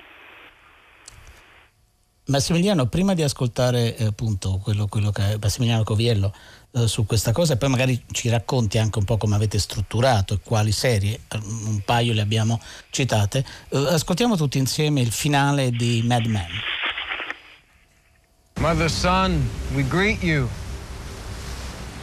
[2.26, 6.32] Massimiliano, prima di ascoltare eh, appunto quello, quello che Massimiliano Coviello
[6.72, 10.36] eh, su questa cosa e poi magari ci racconti anche un po' come avete strutturato
[10.36, 16.04] e quali serie, un paio le abbiamo citate, eh, ascoltiamo tutti insieme il finale di
[16.06, 16.48] Mad Men.
[18.60, 20.50] Mother, son, we greet you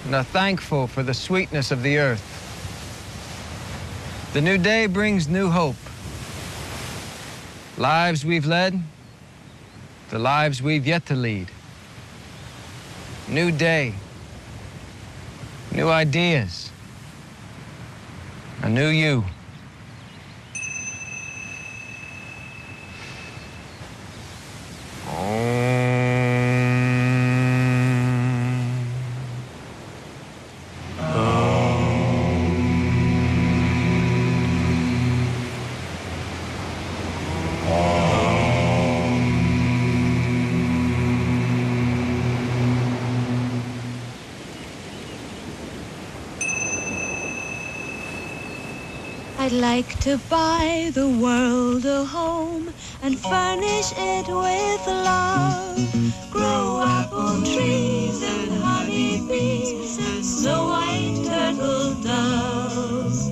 [0.06, 2.22] and are thankful for the sweetness of the earth.
[4.32, 5.76] The new day brings new hope.
[7.76, 8.80] Lives we've led,
[10.08, 11.50] the lives we've yet to lead.
[13.28, 13.92] New day,
[15.76, 16.70] new ideas,
[18.62, 19.35] a new you.
[49.46, 55.78] I'd like to buy the world a home and furnish it with love.
[56.32, 63.30] Grow apple trees and honey bees and snow white turtle doves.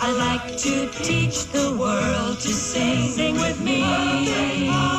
[0.00, 4.89] I'd like to teach the world to sing, sing with me.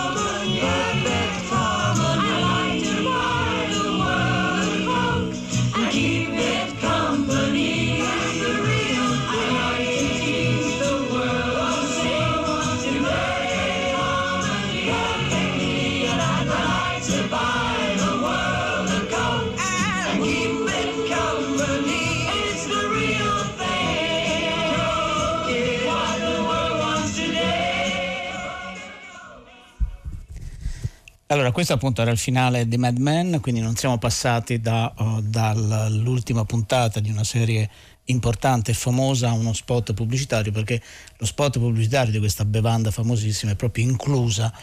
[31.32, 35.22] Allora, questo appunto era il finale di Mad Men, quindi non siamo passati da, uh,
[35.22, 37.70] dall'ultima puntata di una serie
[38.06, 40.82] importante e famosa a uno spot pubblicitario, perché
[41.16, 44.54] lo spot pubblicitario di questa bevanda famosissima è proprio inclusa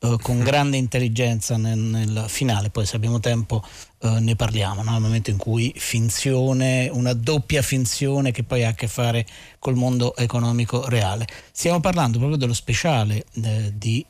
[0.00, 3.64] uh, con grande intelligenza nel, nel, finale, poi se abbiamo tempo
[4.00, 4.90] uh, ne parliamo, no?
[4.90, 9.24] nel momento in cui finzione, una doppia finzione che poi ha a che fare
[9.58, 11.26] col mondo economico reale.
[11.50, 14.04] Stiamo parlando proprio dello speciale eh, di...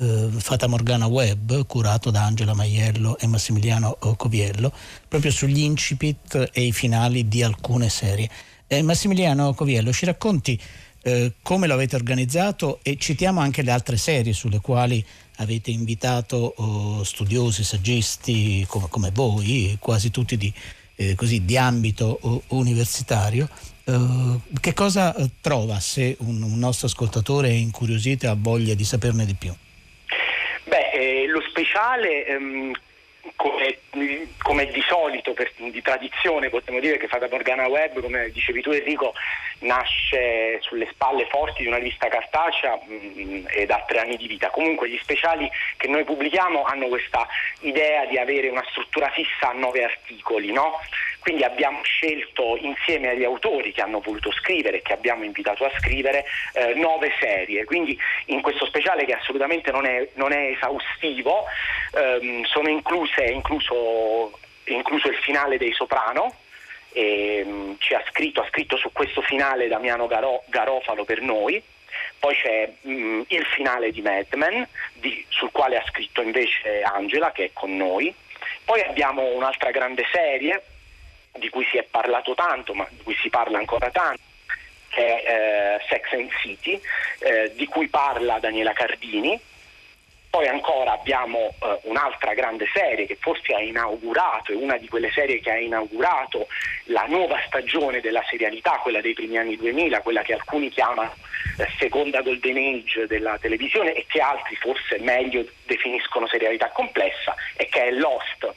[0.00, 4.72] eh, Fata Morgana Web, curato da Angela Maiello e Massimiliano Coviello,
[5.06, 8.28] proprio sugli incipit e i finali di alcune serie.
[8.66, 10.58] Eh, Massimiliano Coviello, ci racconti
[11.02, 15.04] eh, come lo avete organizzato e citiamo anche le altre serie sulle quali
[15.36, 20.52] avete invitato oh, studiosi, saggisti come, come, voi, quasi tutti di,
[20.96, 23.48] eh, così, di ambito oh, universitario.
[23.82, 28.84] Uh, che cosa trova se un, un nostro ascoltatore è incuriosito e ha voglia di
[28.84, 29.52] saperne di più?
[31.00, 32.72] Eh, lo speciale, ehm,
[33.36, 33.78] come,
[34.42, 38.70] come, di solito, per, di tradizione, possiamo dire che Fata Morgana Web, come dicevi tu
[38.70, 39.14] Enrico,
[39.60, 44.26] nasce sulle spalle forti di una rivista cartacea mh, mm, ed ha tre anni di
[44.26, 44.50] vita.
[44.50, 47.26] Comunque gli speciali che noi pubblichiamo hanno questa
[47.60, 50.80] idea di avere una struttura fissa a nove articoli, no?
[51.20, 55.72] Quindi abbiamo scelto insieme agli autori che hanno voluto scrivere e che abbiamo invitato a
[55.78, 57.64] scrivere eh, nove serie.
[57.64, 57.96] Quindi
[58.26, 61.44] in questo speciale che assolutamente non è, non è esaustivo
[61.92, 66.34] ehm, sono incluse, incluso, incluso il finale dei Soprano,
[66.92, 71.62] e, um, ha, scritto, ha, scritto, su questo finale Damiano Garo, Garofalo per noi.
[72.18, 77.30] Poi c'è um, il finale di Mad Men, di, sul quale ha scritto invece Angela,
[77.32, 78.12] che è con noi.
[78.64, 80.62] Poi abbiamo un'altra grande serie
[81.38, 84.20] di cui si è parlato tanto, ma di cui si parla ancora tanto,
[84.88, 86.80] che è eh, Sex and City,
[87.20, 89.38] eh, di cui parla Daniela Cardini.
[90.30, 95.10] Poi ancora abbiamo eh, un'altra grande serie che forse ha inaugurato, è una di quelle
[95.10, 96.46] serie che ha inaugurato
[96.84, 101.12] la nuova stagione della serialità, quella dei primi anni 2000, quella che alcuni chiamano
[101.58, 107.66] eh, seconda golden age della televisione e che altri forse meglio definiscono serialità complessa, e
[107.66, 108.54] che è Lost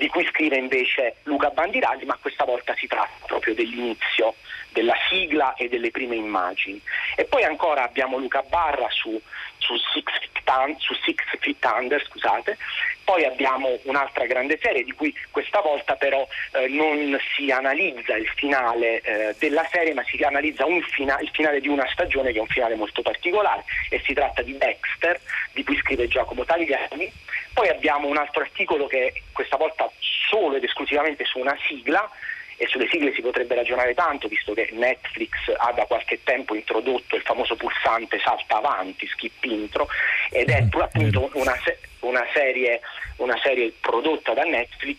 [0.00, 4.34] di cui scrive invece Luca Bandiralli, ma questa volta si tratta proprio dell'inizio,
[4.70, 6.80] della sigla e delle prime immagini.
[7.16, 9.20] E poi ancora abbiamo Luca Barra su,
[9.58, 12.56] su, Six, Feet, su Six Feet Under, scusate.
[13.04, 18.28] poi abbiamo un'altra grande serie di cui questa volta però eh, non si analizza il
[18.36, 22.40] finale eh, della serie, ma si analizza fina- il finale di una stagione che è
[22.40, 25.20] un finale molto particolare e si tratta di Dexter,
[25.52, 27.12] di cui scrive Giacomo Tagliani.
[27.60, 29.86] Poi abbiamo un altro articolo che questa volta
[30.30, 32.10] solo ed esclusivamente su una sigla
[32.56, 37.16] e sulle sigle si potrebbe ragionare tanto visto che Netflix ha da qualche tempo introdotto
[37.16, 39.88] il famoso pulsante salta avanti, skip intro
[40.30, 41.54] ed è mm, appunto una,
[41.98, 42.80] una, serie,
[43.16, 44.96] una serie, prodotta da Netflix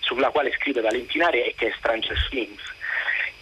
[0.00, 2.60] sulla quale scrive Valentina Re e che è Stranger Things.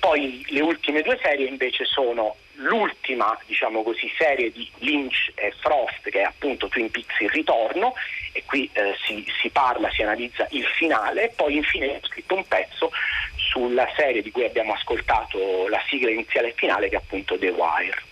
[0.03, 6.11] Poi le ultime due serie invece sono l'ultima diciamo così, serie di Lynch e Frost
[6.11, 7.94] che è appunto Twin Peaks il ritorno
[8.32, 12.34] e qui eh, si, si, parla, si analizza il finale e poi infine ho scritto
[12.34, 12.90] un pezzo
[13.36, 17.50] sulla serie di cui abbiamo ascoltato la sigla iniziale e finale che è appunto The
[17.50, 18.03] Wire.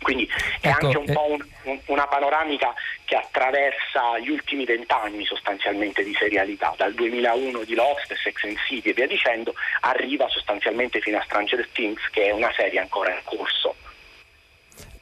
[0.00, 0.28] Quindi
[0.60, 1.12] è ecco, anche un eh...
[1.12, 2.72] po' un, un, una panoramica
[3.04, 8.90] che attraversa gli ultimi vent'anni sostanzialmente di serialità, dal 2001 di Lost, Sex and City
[8.90, 13.20] e via dicendo, arriva sostanzialmente fino a Stranger Things che è una serie ancora in
[13.24, 13.74] corso.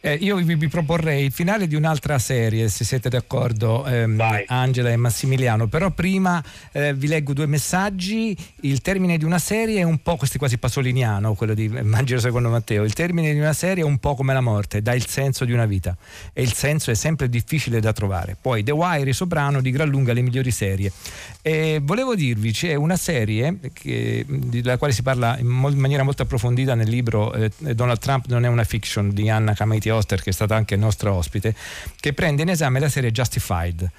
[0.07, 4.91] Eh, io vi, vi, proporrei il finale di un'altra serie, se siete d'accordo, ehm, Angela
[4.91, 5.67] e Massimiliano.
[5.67, 6.41] Però prima
[6.71, 8.37] eh, vi leggo due messaggi.
[8.61, 12.21] Il termine di una serie è un po', questo è quasi pasoliniano, quello di Angelo
[12.21, 12.85] secondo Matteo.
[12.85, 15.51] Il termine di una serie è un po' come la morte, dà il senso di
[15.51, 15.97] una vita.
[16.33, 18.37] E il senso è sempre difficile da trovare.
[18.41, 20.93] Poi The Wire e Soprano di gran lunga le migliori serie.
[21.43, 26.23] E volevo dirvi, c'è una serie che, della quale si parla in, mo- maniera molto
[26.23, 30.31] approfondita nel libro eh, Donald Trump non è una fiction di Anna Camaiti Oster, che
[30.31, 31.55] è stata anche nostra ospite,
[31.99, 33.91] che prende in esame la serie Justified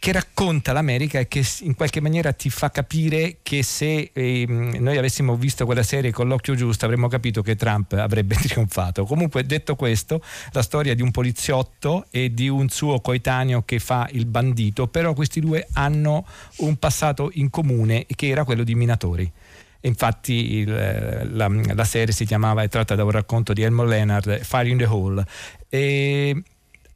[0.00, 4.96] che racconta l'America e che in qualche maniera ti fa capire che se eh, noi
[4.96, 9.04] avessimo visto quella serie con l'occhio giusto avremmo capito che Trump avrebbe trionfato.
[9.04, 10.22] Comunque detto questo,
[10.52, 15.14] la storia di un poliziotto e di un suo coetaneo che fa il bandito, però
[15.14, 16.24] questi due hanno
[16.58, 19.32] un passato in comune che era quello di minatori.
[19.80, 24.40] Infatti il, la, la, serie si chiamava, è tratta da un racconto di Elmo Leonard,
[24.42, 25.24] Fire in the Hole.
[25.68, 26.42] E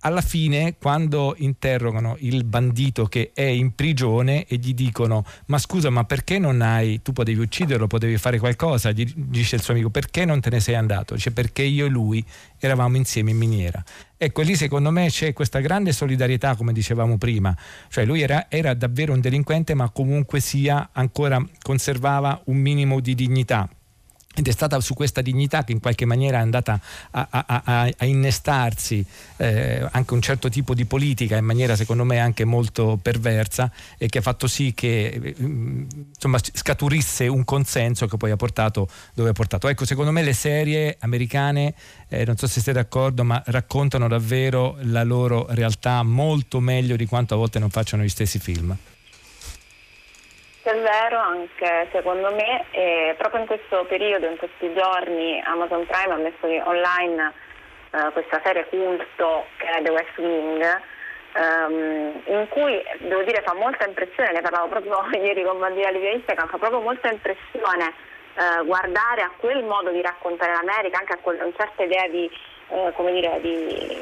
[0.05, 5.91] alla fine quando interrogano il bandito che è in prigione e gli dicono ma scusa
[5.91, 8.91] ma perché non hai tu potevi ucciderlo potevi fare qualcosa?
[8.91, 11.15] Gli dice il suo amico perché non te ne sei andato?
[11.15, 12.25] Dice perché io e lui
[12.59, 13.83] eravamo insieme in miniera
[14.25, 17.53] Ecco, lì secondo me c'è questa grande solidarietà, come dicevamo prima,
[17.89, 23.17] cioè lui era, era davvero un delinquente, ma comunque sia ancora conservava un minimo di
[23.17, 23.69] dignità.
[24.35, 26.81] Ed è stata su questa dignità che in qualche maniera è andata
[27.11, 29.05] a, a, a, a innestarsi
[29.37, 34.09] eh, anche un certo tipo di politica in maniera secondo me anche molto perversa e
[34.09, 39.31] che ha fatto sì che eh, insomma, scaturisse un consenso che poi ha portato dove
[39.31, 39.69] ha portato.
[39.69, 41.75] Ecco, secondo me le serie americane,
[42.09, 47.07] eh, non so se siete d'accordo, ma raccontano davvero la loro realtà molto meglio di
[47.07, 48.77] quanto a volte non facciano gli stessi film.
[50.65, 56.15] È vero anche secondo me, e proprio in questo periodo, in questi giorni, Amazon Prime
[56.15, 57.33] ha messo online
[57.91, 60.81] eh, questa serie culto che è The West Wing,
[61.33, 66.13] ehm, in cui devo dire fa molta impressione, ne parlavo proprio ieri con Bandina Livia
[66.13, 67.93] Instagram, fa proprio molta impressione
[68.35, 72.31] eh, guardare a quel modo di raccontare l'America, anche a quel, una certa idea di,
[72.69, 73.99] eh, come dire, di,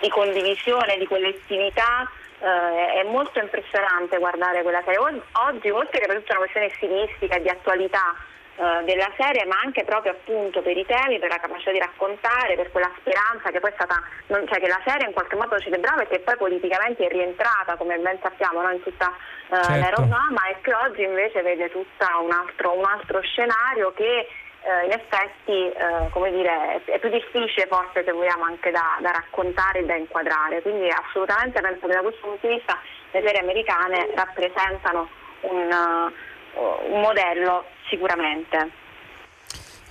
[0.00, 2.10] di condivisione, di collettività
[2.44, 4.98] eh, è molto impressionante guardare quella serie.
[4.98, 8.14] Oggi, oltre che per tutta una questione stilistica e di attualità
[8.56, 12.54] eh, della serie, ma anche proprio appunto per i temi, per la capacità di raccontare,
[12.54, 15.58] per quella speranza che poi è stata, non, cioè che la serie in qualche modo
[15.58, 18.70] celebrava e che poi politicamente è rientrata, come ben sappiamo, no?
[18.70, 19.72] in tutta eh, Certo.
[19.72, 24.28] l'era Obama e che oggi invece vede tutto un altro, un altro scenario che
[24.64, 29.10] eh, in effetti eh, come dire, è, più difficile forse se vogliamo anche da, da
[29.10, 32.78] raccontare e da inquadrare, quindi assolutamente penso che da questo punto di vista
[33.12, 35.08] le serie americane rappresentano
[35.42, 38.82] un, eh, un modello sicuramente.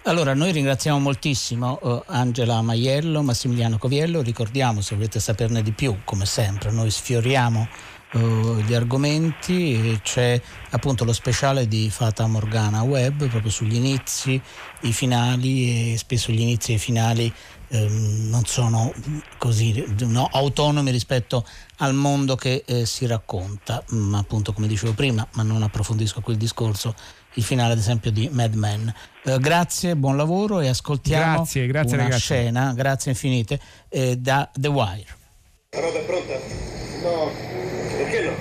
[0.05, 5.99] Allora, noi ringraziamo moltissimo eh, Angela Maiello, Massimiliano Coviello, ricordiamo se volete saperne di più,
[6.03, 7.67] come sempre, noi sfioriamo
[8.13, 10.39] eh, gli argomenti, c'è
[10.71, 14.39] appunto lo speciale di Fata Morgana Web proprio sugli inizi,
[14.81, 17.33] i finali e spesso gli inizi e i finali
[17.69, 18.93] ehm, non sono
[19.37, 21.45] così no, autonomi rispetto
[21.77, 26.37] al mondo che eh, si racconta, ma appunto come dicevo prima, ma non approfondisco quel
[26.37, 26.93] discorso,
[27.35, 28.93] il finale ad esempio di Mad Men.
[29.23, 32.21] Eh, grazie, buon lavoro e ascoltiamo Grazie, grazie, una ragazzi.
[32.21, 33.59] scena, grazie infinite,
[33.89, 35.21] eh, da The Wire.
[35.73, 36.33] La roba è pronta?
[37.01, 37.31] No.
[37.97, 38.33] Perché no?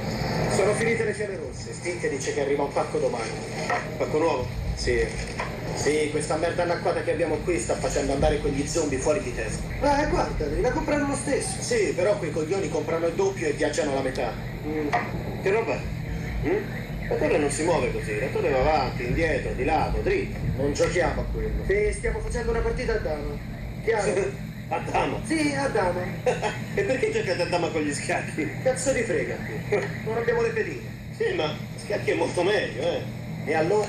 [0.55, 1.73] Sono finite le fiamme rosse.
[1.73, 3.31] Stink dice che arriva un pacco domani.
[3.97, 4.47] Pacco nuovo?
[4.75, 5.03] Sì.
[5.75, 9.63] Sì, questa merda annacquata che abbiamo qui sta facendo andare quegli zombie fuori di testa.
[9.81, 11.63] Eh, guarda, devi da comprare lo stesso.
[11.63, 14.31] Sì, però quei coglioni comprano il doppio e viaggiano la metà.
[14.67, 14.89] Mm.
[15.41, 15.81] Che roba è?
[16.49, 17.09] Mm?
[17.09, 20.39] La torre non si muove così, la torre va avanti, indietro, di lato, dritto.
[20.57, 21.65] Non giochiamo a quello.
[21.67, 23.39] Sì, stiamo facendo una partita a dama.
[23.83, 24.41] Chiaro?
[24.73, 25.21] a dama?
[25.25, 26.01] Sì, a dama.
[26.75, 28.49] e perché giocate a dama con gli scacchi?
[28.63, 29.37] Cazzo di frega.
[30.05, 30.81] Non abbiamo le pedine.
[31.15, 31.55] Sì, ma
[31.85, 33.03] scacchi è molto meglio, eh.
[33.45, 33.87] E allora?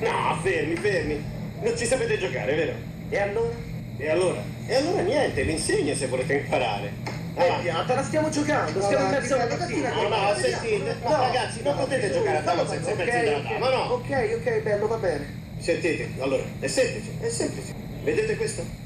[0.00, 1.22] No, fermi, fermi.
[1.60, 2.72] Non ci sapete giocare, vero?
[3.10, 3.54] E allora?
[3.98, 4.42] E allora?
[4.66, 7.14] E allora niente, vi insegno se volete imparare.
[7.34, 9.92] Eh, pianta, la stiamo giocando, stiamo cazzo la partita.
[9.92, 13.68] No, no, sentite, no, ragazzi, non potete giocare a dama senza i pezzi della dama,
[13.68, 13.82] no?
[13.92, 15.44] Ok, ok, bello, va bene.
[15.58, 17.74] Sentite, allora, è semplice, è semplice.
[18.02, 18.85] Vedete questo?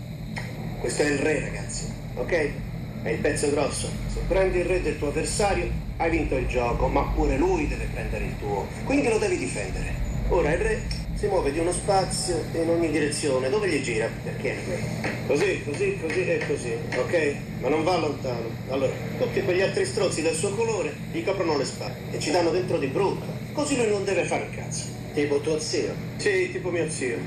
[0.80, 2.50] Questo è il re, ragazzi, ok?
[3.02, 3.90] È il pezzo grosso.
[4.06, 7.86] Se prendi il re del tuo avversario, hai vinto il gioco, ma pure lui deve
[7.92, 8.66] prendere il tuo.
[8.84, 9.92] Quindi lo devi difendere.
[10.28, 10.80] Ora il re
[11.14, 13.50] si muove di uno spazio in ogni direzione.
[13.50, 14.08] Dove gli gira?
[14.24, 15.18] Perché è il re.
[15.26, 17.34] Così, così, così e così, ok?
[17.60, 18.48] Ma non va lontano.
[18.70, 22.50] Allora, tutti quegli altri strozzi del suo colore gli coprono le spalle e ci danno
[22.50, 23.26] dentro di brutto.
[23.52, 24.84] Così lui non deve fare un cazzo.
[25.12, 25.92] Tipo tuo zio?
[26.16, 27.18] Sì, tipo mio zio.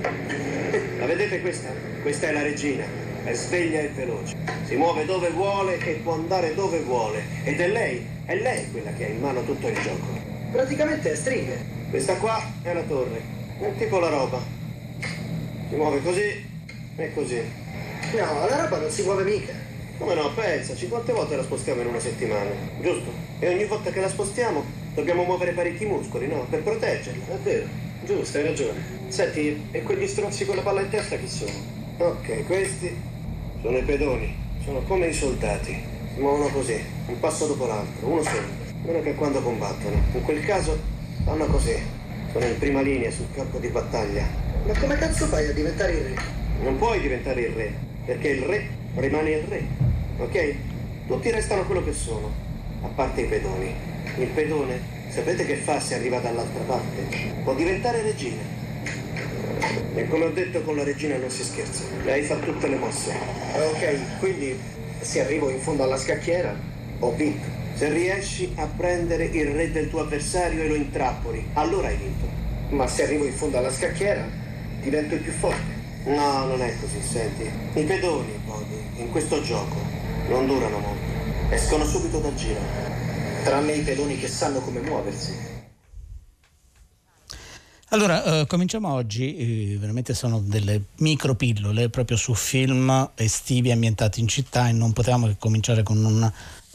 [0.98, 1.70] La vedete questa?
[2.02, 3.03] Questa è la regina.
[3.24, 4.36] È sveglia e veloce.
[4.66, 7.24] Si muove dove vuole e può andare dove vuole.
[7.46, 10.08] Ed è lei, è lei quella che ha in mano tutto il gioco.
[10.52, 11.58] Praticamente è stringhe.
[11.90, 13.22] Questa qua è la torre.
[13.60, 14.42] È tipo la roba.
[15.70, 16.46] Si muove così
[16.98, 17.42] e così.
[18.14, 19.54] No, la roba non si muove mica.
[19.98, 22.50] Come no, pensaci, quante volte la spostiamo in una settimana,
[22.82, 23.10] giusto?
[23.40, 24.66] E ogni volta che la spostiamo
[24.96, 26.46] dobbiamo muovere parecchi muscoli, no?
[26.50, 27.36] Per proteggerla.
[27.36, 27.68] È vero,
[28.04, 28.84] giusto, hai ragione.
[29.08, 31.52] Senti, e quegli stronzi con la palla in testa chi sono?
[32.00, 33.12] Ok, questi
[33.64, 34.36] sono i pedoni,
[34.66, 35.72] sono come i soldati.
[36.14, 38.62] Si muovono così, un passo dopo l'altro, uno solo.
[38.84, 39.96] Meno che quando combattono.
[40.14, 40.78] In quel caso
[41.24, 41.74] fanno così.
[42.34, 44.26] Sono in prima linea sul campo di battaglia.
[44.68, 46.22] Ma come cazzo fai a diventare il re?
[46.62, 47.74] Non puoi diventare il re,
[48.06, 49.66] perché il re rimane il re,
[50.18, 50.56] ok?
[51.08, 52.32] Tutti restano quello che sono,
[52.82, 53.74] a parte i pedoni.
[54.18, 57.32] Il pedone, sapete che fa se arriva dall'altra parte?
[57.44, 58.42] Può diventare regina.
[59.96, 61.84] E come ho detto con la regina non si scherza.
[62.04, 63.12] Lei fa tutte le mosse.
[63.56, 64.58] Ok, quindi
[65.02, 66.56] se arrivo in fondo alla scacchiera,
[67.00, 67.46] ho vinto.
[67.76, 72.26] Se riesci a prendere il re del tuo avversario e lo intrappoli, allora hai vinto.
[72.70, 74.26] Ma se arrivo in fondo alla scacchiera,
[74.82, 75.72] divento il più forte.
[76.06, 77.50] No, non è così, senti.
[77.74, 79.76] I pedoni, Body, in questo gioco
[80.28, 81.54] Non durano molto.
[81.54, 82.60] Escono subito dal giro.
[83.44, 85.53] Tranne i pedoni che sanno come muoversi.
[87.94, 94.20] Allora, eh, cominciamo oggi, eh, veramente sono delle micro pillole proprio su film estivi ambientati
[94.20, 96.32] in città e non potevamo che cominciare con un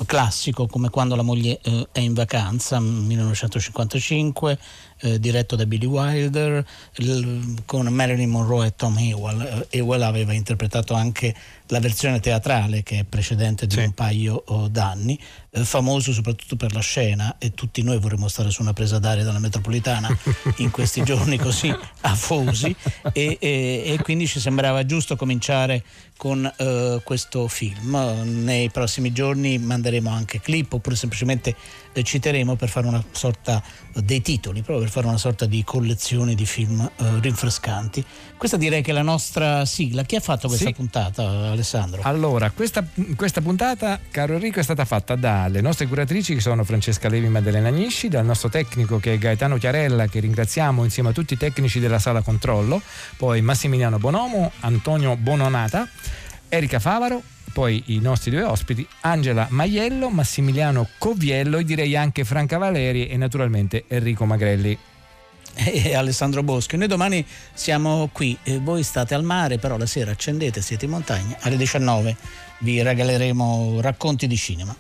[0.07, 4.59] classico come Quando la moglie eh, è in vacanza, 1955,
[5.01, 6.65] eh, diretto da Billy Wilder,
[6.97, 9.41] il- con Marilyn Monroe e Tom Ewell.
[9.41, 11.35] Eh, Ewell aveva interpretato anche
[11.71, 15.19] la versione teatrale che è precedente di un paio oh, d'anni,
[15.51, 19.25] eh, famoso soprattutto per la scena e tutti noi vorremmo stare su una presa d'aria
[19.25, 20.09] dalla metropolitana
[20.59, 22.75] in questi giorni così afosi
[23.13, 25.85] e, e- e quindi ci sembrava giusto cominciare
[26.17, 27.97] con eh, questo film.
[28.25, 31.55] Nei prossimi giorni manderemo anche clip oppure semplicemente
[31.93, 33.63] eh, citeremo per fare una sorta
[33.95, 38.05] dei titoli, proprio per fare una sorta di collezione di film eh, rinfrescanti.
[38.37, 40.03] Questa direi che è la nostra sigla.
[40.05, 40.75] Chi ha fatto questa Sì.
[40.75, 42.03] puntata, Alessandro?
[42.05, 42.85] Allora, questa,
[43.17, 47.31] questa puntata, caro Enrico, è stata fatta dalle nostre curatrici che sono Francesca Levi e
[47.31, 51.37] Maddalena Agnisci, dal nostro tecnico che è Gaetano Chiarella, che ringraziamo insieme a tutti i
[51.37, 52.81] tecnici della sala controllo,
[53.17, 55.89] poi Massimiliano Bonomo, Antonio Bononata,
[56.49, 57.23] Erika Favaro,
[57.53, 63.17] poi i nostri due ospiti, Angela Maiello, Massimiliano Coviello e direi anche Franca Valeri e
[63.17, 64.79] naturalmente Enrico Magrelli.
[65.65, 66.77] e Alessandro Boschi.
[66.77, 70.93] Noi domani siamo qui e voi state al mare, però la sera accendete, siete in
[70.93, 72.17] montagna, alle 19
[72.61, 74.75] vi regaleremo racconti di cinema.